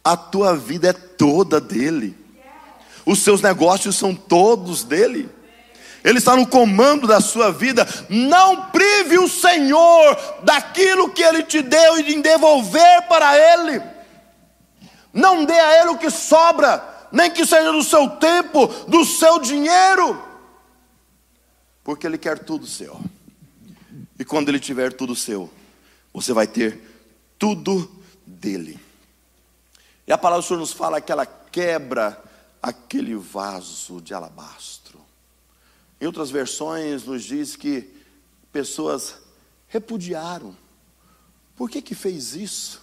A 0.04 0.16
tua 0.16 0.54
vida 0.54 0.90
é 0.90 0.92
toda 0.92 1.60
dele. 1.60 2.16
Os 3.04 3.18
seus 3.24 3.42
negócios 3.42 3.96
são 3.96 4.14
todos 4.14 4.84
dele. 4.84 5.36
Ele 6.04 6.18
está 6.18 6.36
no 6.36 6.46
comando 6.46 7.06
da 7.06 7.20
sua 7.20 7.50
vida. 7.50 7.86
Não 8.08 8.70
prive 8.70 9.18
o 9.18 9.28
Senhor 9.28 10.16
daquilo 10.42 11.10
que 11.10 11.22
Ele 11.22 11.42
te 11.42 11.62
deu 11.62 11.98
e 11.98 12.02
de 12.02 12.22
devolver 12.22 13.02
para 13.08 13.36
Ele. 13.36 13.82
Não 15.12 15.44
dê 15.44 15.58
a 15.58 15.80
Ele 15.80 15.90
o 15.90 15.98
que 15.98 16.10
sobra, 16.10 17.08
nem 17.10 17.30
que 17.30 17.44
seja 17.44 17.72
do 17.72 17.82
seu 17.82 18.08
tempo, 18.10 18.66
do 18.86 19.04
seu 19.04 19.38
dinheiro, 19.40 20.22
porque 21.82 22.06
Ele 22.06 22.18
quer 22.18 22.38
tudo 22.38 22.66
seu. 22.66 23.00
E 24.18 24.24
quando 24.24 24.48
Ele 24.48 24.60
tiver 24.60 24.92
tudo 24.92 25.16
seu, 25.16 25.50
você 26.12 26.32
vai 26.32 26.46
ter 26.46 26.80
tudo 27.38 27.90
dele. 28.26 28.78
E 30.06 30.12
a 30.12 30.18
palavra 30.18 30.42
do 30.42 30.46
Senhor 30.46 30.60
nos 30.60 30.72
fala 30.72 31.00
que 31.00 31.12
ela 31.12 31.26
quebra 31.26 32.22
aquele 32.62 33.14
vaso 33.14 34.00
de 34.00 34.14
alabastro. 34.14 34.77
Em 36.00 36.06
outras 36.06 36.30
versões 36.30 37.04
nos 37.04 37.24
diz 37.24 37.56
que 37.56 37.92
pessoas 38.52 39.16
repudiaram. 39.66 40.56
Por 41.56 41.68
que 41.68 41.82
que 41.82 41.94
fez 41.94 42.34
isso? 42.34 42.82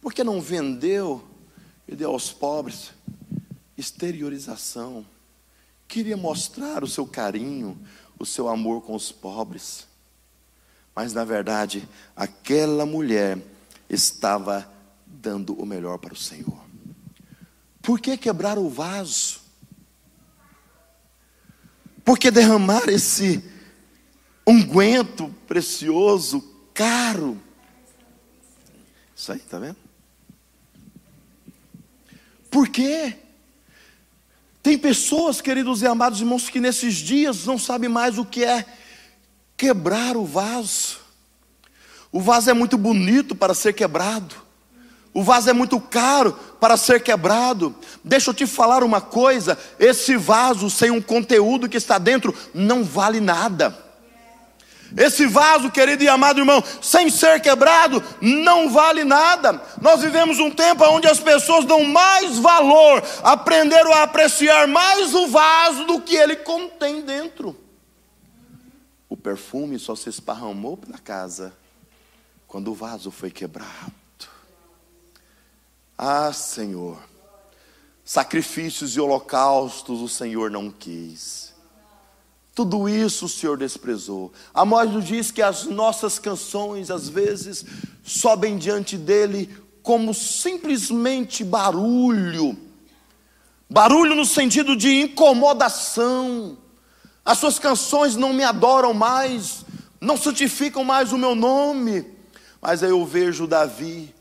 Por 0.00 0.14
que 0.14 0.24
não 0.24 0.40
vendeu 0.40 1.22
e 1.86 1.94
deu 1.94 2.10
aos 2.10 2.32
pobres? 2.32 2.92
Exteriorização. 3.76 5.04
Queria 5.86 6.16
mostrar 6.16 6.82
o 6.82 6.88
seu 6.88 7.06
carinho, 7.06 7.78
o 8.18 8.24
seu 8.24 8.48
amor 8.48 8.82
com 8.82 8.94
os 8.94 9.12
pobres. 9.12 9.86
Mas 10.94 11.12
na 11.12 11.24
verdade, 11.24 11.86
aquela 12.14 12.86
mulher 12.86 13.38
estava 13.88 14.70
dando 15.06 15.54
o 15.54 15.66
melhor 15.66 15.98
para 15.98 16.14
o 16.14 16.16
Senhor. 16.16 16.64
Por 17.82 18.00
que 18.00 18.16
quebrar 18.16 18.58
o 18.58 18.68
vaso? 18.68 19.45
Por 22.06 22.16
que 22.16 22.30
derramar 22.30 22.88
esse 22.88 23.42
unguento 24.46 25.28
precioso, 25.44 26.40
caro? 26.72 27.36
Isso 29.16 29.32
aí, 29.32 29.40
tá 29.40 29.58
vendo? 29.58 29.76
Por 32.48 32.68
quê? 32.68 33.16
Tem 34.62 34.78
pessoas, 34.78 35.40
queridos 35.40 35.82
e 35.82 35.86
amados 35.88 36.20
irmãos, 36.20 36.48
que 36.48 36.60
nesses 36.60 36.94
dias 36.94 37.44
não 37.44 37.58
sabem 37.58 37.90
mais 37.90 38.18
o 38.18 38.24
que 38.24 38.44
é 38.44 38.64
quebrar 39.56 40.16
o 40.16 40.24
vaso. 40.24 41.00
O 42.12 42.20
vaso 42.20 42.48
é 42.48 42.54
muito 42.54 42.78
bonito 42.78 43.34
para 43.34 43.52
ser 43.52 43.72
quebrado. 43.72 44.45
O 45.16 45.22
vaso 45.22 45.48
é 45.48 45.52
muito 45.54 45.80
caro 45.80 46.34
para 46.60 46.76
ser 46.76 47.02
quebrado. 47.02 47.74
Deixa 48.04 48.28
eu 48.28 48.34
te 48.34 48.46
falar 48.46 48.84
uma 48.84 49.00
coisa: 49.00 49.56
esse 49.78 50.14
vaso 50.14 50.68
sem 50.68 50.90
um 50.90 51.00
conteúdo 51.00 51.70
que 51.70 51.78
está 51.78 51.96
dentro 51.96 52.34
não 52.52 52.84
vale 52.84 53.18
nada. 53.18 53.74
Esse 54.94 55.26
vaso, 55.26 55.70
querido 55.70 56.04
e 56.04 56.08
amado 56.08 56.40
irmão, 56.40 56.62
sem 56.82 57.08
ser 57.08 57.40
quebrado, 57.40 58.04
não 58.20 58.68
vale 58.68 59.04
nada. 59.04 59.58
Nós 59.80 60.02
vivemos 60.02 60.38
um 60.38 60.50
tempo 60.50 60.84
onde 60.84 61.08
as 61.08 61.18
pessoas 61.18 61.64
dão 61.64 61.82
mais 61.82 62.38
valor, 62.38 63.02
aprenderam 63.22 63.94
a 63.94 64.02
apreciar 64.02 64.68
mais 64.68 65.14
o 65.14 65.28
vaso 65.28 65.86
do 65.86 65.98
que 66.02 66.14
ele 66.14 66.36
contém 66.36 67.00
dentro. 67.00 67.58
O 69.08 69.16
perfume 69.16 69.78
só 69.78 69.96
se 69.96 70.10
esparramou 70.10 70.78
na 70.86 70.98
casa 70.98 71.54
quando 72.46 72.70
o 72.70 72.74
vaso 72.74 73.10
foi 73.10 73.30
quebrado. 73.30 74.05
Ah, 75.98 76.30
Senhor, 76.32 76.98
sacrifícios 78.04 78.96
e 78.96 79.00
holocaustos 79.00 80.00
o 80.02 80.08
Senhor 80.08 80.50
não 80.50 80.70
quis. 80.70 81.54
Tudo 82.54 82.88
isso 82.88 83.26
o 83.26 83.28
Senhor 83.28 83.58
desprezou. 83.58 84.32
Amós 84.52 84.90
nos 84.90 85.04
diz 85.04 85.30
que 85.30 85.42
as 85.42 85.64
nossas 85.64 86.18
canções, 86.18 86.90
às 86.90 87.08
vezes, 87.08 87.64
sobem 88.02 88.56
diante 88.56 88.96
dele 88.96 89.54
como 89.82 90.12
simplesmente 90.14 91.44
barulho. 91.44 92.56
Barulho 93.68 94.14
no 94.14 94.24
sentido 94.24 94.74
de 94.74 95.02
incomodação. 95.02 96.58
As 97.24 97.38
suas 97.38 97.58
canções 97.58 98.16
não 98.16 98.32
me 98.32 98.42
adoram 98.42 98.94
mais, 98.94 99.64
não 100.00 100.16
santificam 100.16 100.84
mais 100.84 101.12
o 101.12 101.18
meu 101.18 101.34
nome. 101.34 102.06
Mas 102.60 102.82
aí 102.82 102.90
eu 102.90 103.04
vejo 103.04 103.46
Davi 103.46 104.14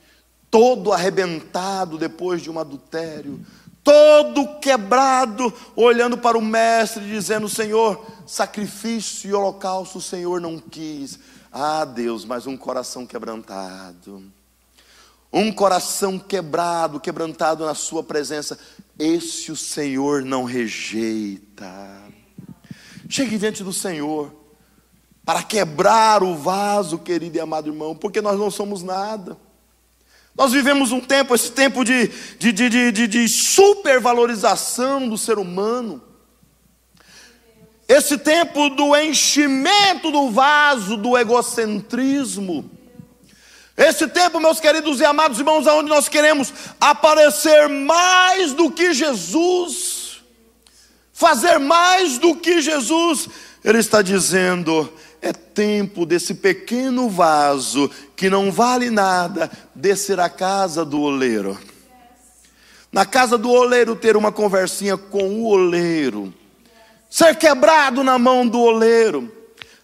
todo 0.56 0.94
arrebentado 0.94 1.98
depois 1.98 2.42
de 2.42 2.50
um 2.50 2.58
adultério, 2.58 3.46
todo 3.84 4.58
quebrado, 4.62 5.54
olhando 5.76 6.18
para 6.18 6.38
o 6.38 6.42
mestre, 6.42 7.06
dizendo: 7.06 7.50
Senhor, 7.50 8.06
sacrifício 8.26 9.30
e 9.30 9.34
holocausto 9.34 9.98
o 9.98 10.02
Senhor 10.02 10.40
não 10.40 10.58
quis. 10.58 11.20
Ah, 11.52 11.84
Deus, 11.84 12.24
mas 12.24 12.48
um 12.48 12.56
coração 12.56 13.06
quebrantado, 13.06 14.24
um 15.32 15.52
coração 15.52 16.18
quebrado, 16.18 17.02
quebrantado 17.02 17.66
na 17.66 17.76
Sua 17.76 18.02
presença, 18.02 18.58
esse 18.98 19.52
o 19.52 19.58
Senhor 19.58 20.24
não 20.24 20.46
rejeita. 20.46 22.02
Chegue 23.10 23.38
diante 23.38 23.62
do 23.62 23.74
Senhor, 23.74 24.34
para 25.26 25.44
quebrar 25.44 26.24
o 26.24 26.34
vaso, 26.34 26.98
querido 26.98 27.36
e 27.36 27.42
amado 27.42 27.68
irmão, 27.68 27.94
porque 27.94 28.22
nós 28.22 28.40
não 28.40 28.50
somos 28.50 28.82
nada. 28.82 29.44
Nós 30.38 30.52
vivemos 30.52 30.92
um 30.92 31.00
tempo, 31.00 31.34
esse 31.34 31.52
tempo 31.52 31.86
de, 31.86 32.08
de, 32.38 32.52
de, 32.52 32.92
de, 32.92 33.08
de 33.08 33.30
supervalorização 33.30 35.08
do 35.08 35.18
ser 35.18 35.38
humano, 35.38 36.04
esse 37.88 38.18
tempo 38.18 38.70
do 38.70 38.96
enchimento 38.96 40.12
do 40.12 40.30
vaso 40.30 40.98
do 40.98 41.18
egocentrismo, 41.18 42.70
esse 43.78 44.08
tempo, 44.08 44.40
meus 44.40 44.60
queridos 44.60 45.00
e 45.00 45.06
amados 45.06 45.40
irmãos, 45.40 45.68
aonde 45.68 45.90
nós 45.90 46.10
queremos 46.10 46.54
aparecer 46.80 47.70
mais 47.70 48.54
do 48.54 48.72
que 48.72 48.94
Jesus, 48.94 50.22
fazer 51.14 51.60
mais 51.60 52.18
do 52.18 52.36
que 52.36 52.62
Jesus, 52.62 53.28
Ele 53.64 53.80
está 53.80 54.02
dizendo: 54.02 54.92
é 55.22 55.34
tempo 55.34 56.06
desse 56.06 56.36
pequeno 56.36 57.10
vaso 57.10 57.90
que 58.16 58.30
não 58.30 58.52
vale 58.52 58.90
nada 58.90 59.52
descer 59.74 60.20
à 60.20 60.30
casa 60.30 60.86
do 60.86 61.02
oleiro. 61.02 61.58
Na 62.92 63.06
casa 63.06 63.38
do 63.38 63.52
oleiro 63.52 63.96
ter 63.96 64.16
uma 64.16 64.32
conversinha 64.32 64.98
com 64.98 65.42
o 65.42 65.46
oleiro. 65.46 66.34
Ser 67.10 67.36
quebrado 67.36 68.04
na 68.04 68.18
mão 68.18 68.48
do 68.48 68.60
oleiro. 68.60 69.32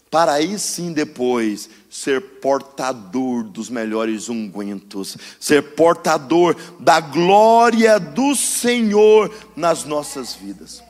Para 0.09 0.33
aí 0.33 0.59
sim 0.59 0.91
depois 0.91 1.69
ser 1.89 2.21
portador 2.39 3.43
dos 3.43 3.69
melhores 3.69 4.27
ungüentos, 4.27 5.17
ser 5.39 5.73
portador 5.75 6.55
da 6.79 6.99
glória 6.99 7.99
do 7.99 8.35
Senhor 8.35 9.33
nas 9.55 9.85
nossas 9.85 10.33
vidas. 10.33 10.83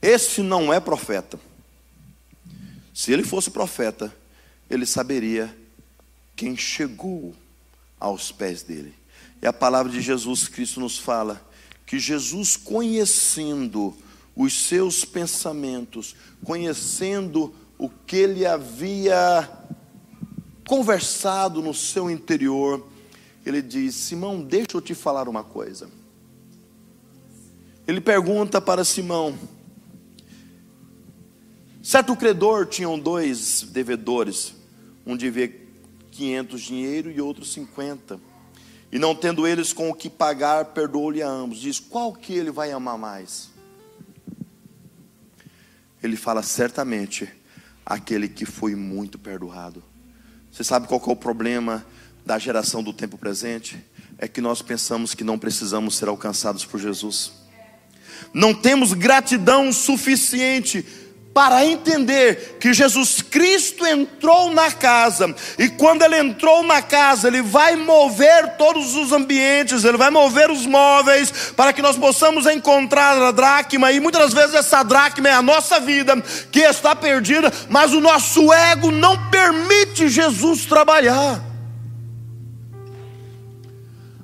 Esse 0.00 0.42
não 0.42 0.72
é 0.72 0.80
profeta. 0.80 1.38
Se 2.94 3.12
ele 3.12 3.22
fosse 3.22 3.50
profeta, 3.50 4.14
ele 4.68 4.86
saberia 4.86 5.54
quem 6.36 6.56
chegou 6.56 7.34
aos 7.98 8.30
pés 8.30 8.62
dele. 8.62 8.94
E 9.40 9.46
a 9.46 9.52
palavra 9.52 9.90
de 9.90 10.00
Jesus 10.00 10.48
Cristo 10.48 10.80
nos 10.80 10.98
fala 10.98 11.44
que 11.86 11.98
Jesus, 11.98 12.56
conhecendo 12.56 13.96
os 14.36 14.52
seus 14.66 15.04
pensamentos, 15.04 16.14
conhecendo 16.44 17.54
o 17.78 17.88
que 17.88 18.16
ele 18.16 18.44
havia 18.44 19.48
conversado 20.66 21.62
no 21.62 21.72
seu 21.72 22.10
interior, 22.10 22.86
ele 23.46 23.62
diz: 23.62 23.94
Simão, 23.94 24.42
deixa 24.42 24.76
eu 24.76 24.80
te 24.80 24.94
falar 24.94 25.28
uma 25.28 25.42
coisa. 25.42 25.88
Ele 27.86 28.00
pergunta 28.00 28.60
para 28.60 28.84
Simão, 28.84 29.38
Certo 31.88 32.14
credor 32.14 32.66
tinham 32.66 32.98
dois 32.98 33.62
devedores, 33.62 34.52
um 35.08 35.16
devia 35.16 35.50
500 36.10 36.60
dinheiro 36.60 37.10
e 37.10 37.18
outro 37.18 37.42
50. 37.42 38.20
E 38.92 38.98
não 38.98 39.14
tendo 39.14 39.46
eles 39.46 39.72
com 39.72 39.88
o 39.88 39.94
que 39.94 40.10
pagar, 40.10 40.66
perdoou-lhe 40.66 41.22
a 41.22 41.28
ambos. 41.28 41.58
Diz: 41.58 41.80
qual 41.80 42.12
que 42.12 42.34
ele 42.34 42.50
vai 42.50 42.70
amar 42.70 42.98
mais? 42.98 43.48
Ele 46.02 46.14
fala 46.14 46.42
certamente 46.42 47.28
aquele 47.84 48.28
que 48.28 48.44
foi 48.44 48.74
muito 48.74 49.18
perdoado. 49.18 49.82
Você 50.52 50.62
sabe 50.62 50.86
qual 50.86 51.02
é 51.06 51.10
o 51.10 51.16
problema 51.16 51.84
da 52.24 52.38
geração 52.38 52.82
do 52.82 52.92
tempo 52.92 53.16
presente? 53.16 53.82
É 54.18 54.28
que 54.28 54.42
nós 54.42 54.60
pensamos 54.60 55.14
que 55.14 55.24
não 55.24 55.38
precisamos 55.38 55.96
ser 55.96 56.08
alcançados 56.08 56.66
por 56.66 56.78
Jesus. 56.78 57.32
Não 58.34 58.52
temos 58.52 58.92
gratidão 58.92 59.72
suficiente 59.72 60.84
para 61.38 61.64
entender 61.64 62.56
que 62.58 62.74
Jesus 62.74 63.22
Cristo 63.22 63.86
entrou 63.86 64.52
na 64.52 64.72
casa, 64.72 65.32
e 65.56 65.68
quando 65.68 66.02
ele 66.02 66.18
entrou 66.18 66.64
na 66.64 66.82
casa, 66.82 67.28
ele 67.28 67.42
vai 67.42 67.76
mover 67.76 68.56
todos 68.56 68.96
os 68.96 69.12
ambientes, 69.12 69.84
ele 69.84 69.96
vai 69.96 70.10
mover 70.10 70.50
os 70.50 70.66
móveis, 70.66 71.52
para 71.56 71.72
que 71.72 71.80
nós 71.80 71.96
possamos 71.96 72.44
encontrar 72.46 73.16
a 73.22 73.30
dracma, 73.30 73.92
e 73.92 74.00
muitas 74.00 74.34
vezes 74.34 74.52
essa 74.52 74.82
dracma 74.82 75.28
é 75.28 75.32
a 75.34 75.40
nossa 75.40 75.78
vida 75.78 76.20
que 76.50 76.58
está 76.58 76.96
perdida, 76.96 77.52
mas 77.68 77.92
o 77.92 78.00
nosso 78.00 78.52
ego 78.52 78.90
não 78.90 79.30
permite 79.30 80.08
Jesus 80.08 80.66
trabalhar. 80.66 81.40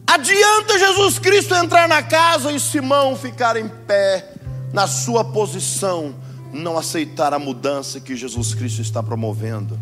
Adianta 0.04 0.80
Jesus 0.80 1.20
Cristo 1.20 1.54
entrar 1.54 1.86
na 1.86 2.02
casa 2.02 2.50
e 2.50 2.58
Simão 2.58 3.16
ficar 3.16 3.56
em 3.56 3.68
pé 3.68 4.32
na 4.72 4.88
sua 4.88 5.24
posição 5.24 6.23
não 6.54 6.78
aceitar 6.78 7.34
a 7.34 7.38
mudança 7.38 8.00
que 8.00 8.14
Jesus 8.14 8.54
Cristo 8.54 8.80
está 8.80 9.02
promovendo. 9.02 9.78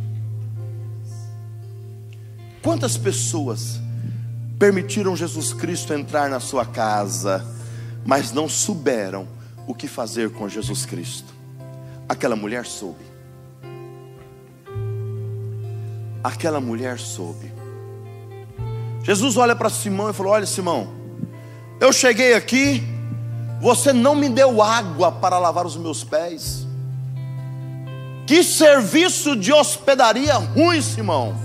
Quantas 2.62 2.96
pessoas 2.96 3.80
permitiram 4.58 5.14
Jesus 5.14 5.52
Cristo 5.52 5.92
entrar 5.92 6.30
na 6.30 6.40
sua 6.40 6.64
casa, 6.64 7.44
mas 8.06 8.32
não 8.32 8.48
souberam 8.48 9.28
o 9.66 9.74
que 9.74 9.86
fazer 9.86 10.30
com 10.30 10.48
Jesus 10.48 10.86
Cristo? 10.86 11.34
Aquela 12.08 12.36
mulher 12.36 12.64
soube. 12.64 13.04
Aquela 16.24 16.60
mulher 16.60 16.98
soube. 16.98 17.52
Jesus 19.02 19.36
olha 19.36 19.56
para 19.56 19.68
Simão 19.68 20.08
e 20.08 20.12
falou: 20.12 20.32
Olha, 20.32 20.46
Simão, 20.46 20.88
eu 21.80 21.92
cheguei 21.92 22.34
aqui, 22.34 22.80
você 23.62 23.92
não 23.92 24.16
me 24.16 24.28
deu 24.28 24.60
água 24.60 25.12
para 25.12 25.38
lavar 25.38 25.64
os 25.64 25.76
meus 25.76 26.02
pés. 26.02 26.66
Que 28.26 28.42
serviço 28.42 29.36
de 29.36 29.52
hospedaria 29.52 30.34
ruim, 30.34 30.82
Simão. 30.82 31.36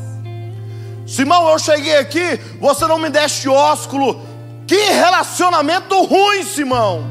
Simão, 1.05 1.47
eu 1.47 1.59
cheguei 1.59 1.95
aqui, 1.97 2.39
você 2.59 2.87
não 2.87 2.97
me 2.97 3.11
deste 3.11 3.47
ósculo. 3.47 4.19
Que 4.65 4.75
relacionamento 4.75 6.03
ruim, 6.05 6.43
Simão. 6.43 7.05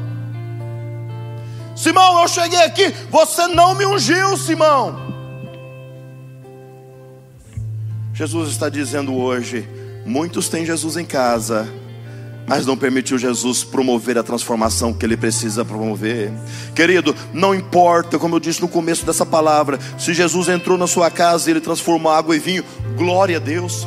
Simão, 1.73 2.21
eu 2.21 2.27
cheguei 2.27 2.61
aqui, 2.63 2.89
você 3.09 3.47
não 3.47 3.75
me 3.75 3.85
ungiu, 3.85 4.35
Simão. 4.35 5.07
Jesus 8.13 8.49
está 8.49 8.67
dizendo 8.67 9.15
hoje: 9.15 9.65
muitos 10.05 10.49
têm 10.49 10.65
Jesus 10.65 10.97
em 10.97 11.05
casa, 11.05 11.65
mas 12.47 12.65
não 12.65 12.77
permitiu 12.77 13.17
Jesus 13.17 13.65
promover 13.65 14.17
a 14.17 14.23
transformação 14.23 14.93
que 14.93 15.05
ele 15.05 15.17
precisa 15.17 15.65
promover. 15.65 16.31
Querido, 16.73 17.13
não 17.33 17.53
importa, 17.53 18.17
como 18.17 18.35
eu 18.35 18.39
disse 18.39 18.61
no 18.61 18.69
começo 18.69 19.05
dessa 19.05 19.25
palavra, 19.25 19.77
se 19.99 20.13
Jesus 20.13 20.47
entrou 20.47 20.77
na 20.77 20.87
sua 20.87 21.11
casa 21.11 21.49
e 21.49 21.53
ele 21.53 21.59
transformou 21.59 22.09
água 22.09 22.37
em 22.37 22.39
vinho, 22.39 22.63
glória 22.95 23.35
a 23.35 23.39
Deus. 23.39 23.85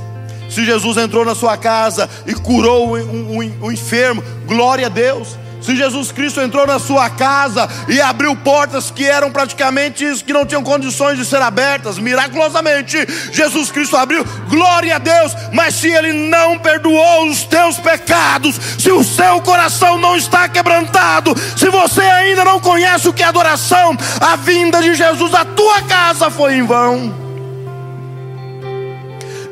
Se 0.51 0.65
Jesus 0.65 0.99
entrou 0.99 1.25
na 1.25 1.35
sua 1.35 1.57
casa 1.57 2.11
e 2.27 2.35
curou 2.35 2.99
um, 2.99 3.39
um, 3.39 3.53
um 3.63 3.73
enfermo, 3.73 4.23
glória 4.47 4.87
a 4.87 4.91
Deus. 4.91 5.39
Se 5.61 5.77
Jesus 5.77 6.11
Cristo 6.11 6.41
entrou 6.41 6.67
na 6.67 6.79
sua 6.79 7.11
casa 7.11 7.69
e 7.87 8.01
abriu 8.01 8.35
portas 8.35 8.91
que 8.91 9.05
eram 9.05 9.31
praticamente 9.31 10.05
que 10.25 10.33
não 10.33 10.47
tinham 10.47 10.63
condições 10.63 11.19
de 11.19 11.25
ser 11.25 11.43
abertas, 11.43 11.99
miraculosamente, 11.99 12.97
Jesus 13.31 13.71
Cristo 13.71 13.97
abriu, 13.97 14.25
glória 14.49 14.97
a 14.97 14.99
Deus. 14.99 15.33
Mas 15.53 15.75
se 15.75 15.89
Ele 15.89 16.13
não 16.13 16.59
perdoou 16.59 17.29
os 17.29 17.43
teus 17.45 17.79
pecados, 17.79 18.59
se 18.79 18.91
o 18.91 19.05
seu 19.05 19.41
coração 19.43 19.99
não 19.99 20.17
está 20.17 20.49
quebrantado, 20.49 21.35
se 21.57 21.69
você 21.69 22.03
ainda 22.03 22.45
não 22.45 22.59
conhece 22.59 23.09
o 23.09 23.13
que 23.13 23.23
é 23.23 23.27
adoração, 23.27 23.97
a 24.21 24.37
vinda 24.37 24.81
de 24.81 24.95
Jesus 24.95 25.35
à 25.35 25.45
tua 25.45 25.83
casa 25.83 26.31
foi 26.31 26.55
em 26.55 26.63
vão. 26.65 27.31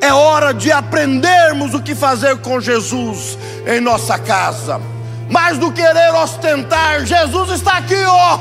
É 0.00 0.12
hora 0.12 0.54
de 0.54 0.70
aprendermos 0.70 1.74
o 1.74 1.82
que 1.82 1.94
fazer 1.94 2.38
com 2.38 2.60
Jesus 2.60 3.36
em 3.66 3.80
nossa 3.80 4.16
casa 4.18 4.80
mais 5.28 5.58
do 5.58 5.72
que 5.72 5.82
querer 5.82 6.12
ostentar, 6.14 7.04
Jesus 7.04 7.50
está 7.50 7.78
aqui, 7.78 8.02
ó, 8.06 8.38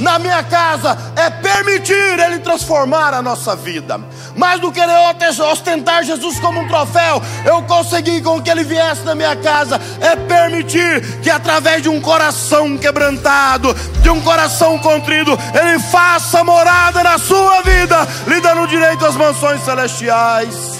na 0.00 0.18
minha 0.18 0.42
casa, 0.42 0.96
é 1.14 1.28
permitir 1.30 2.18
Ele 2.18 2.38
transformar 2.38 3.14
a 3.14 3.22
nossa 3.22 3.54
vida. 3.54 4.00
Mais 4.34 4.60
do 4.60 4.72
que 4.72 4.80
querer 4.80 5.12
ostentar 5.42 6.02
Jesus 6.02 6.40
como 6.40 6.60
um 6.60 6.68
troféu, 6.68 7.22
eu 7.44 7.62
consegui 7.62 8.22
com 8.22 8.40
que 8.40 8.50
Ele 8.50 8.64
viesse 8.64 9.02
na 9.02 9.14
minha 9.14 9.36
casa, 9.36 9.80
é 10.00 10.16
permitir 10.16 11.20
que 11.20 11.30
através 11.30 11.82
de 11.82 11.88
um 11.88 12.00
coração 12.00 12.78
quebrantado, 12.78 13.74
de 14.02 14.10
um 14.10 14.20
coração 14.22 14.78
contrido, 14.78 15.38
Ele 15.54 15.78
faça 15.78 16.42
morada 16.42 17.02
na 17.04 17.18
sua 17.18 17.62
vida, 17.62 18.08
lhe 18.26 18.40
dando 18.40 18.66
direito 18.66 19.04
às 19.04 19.16
mansões 19.16 19.62
celestiais. 19.62 20.79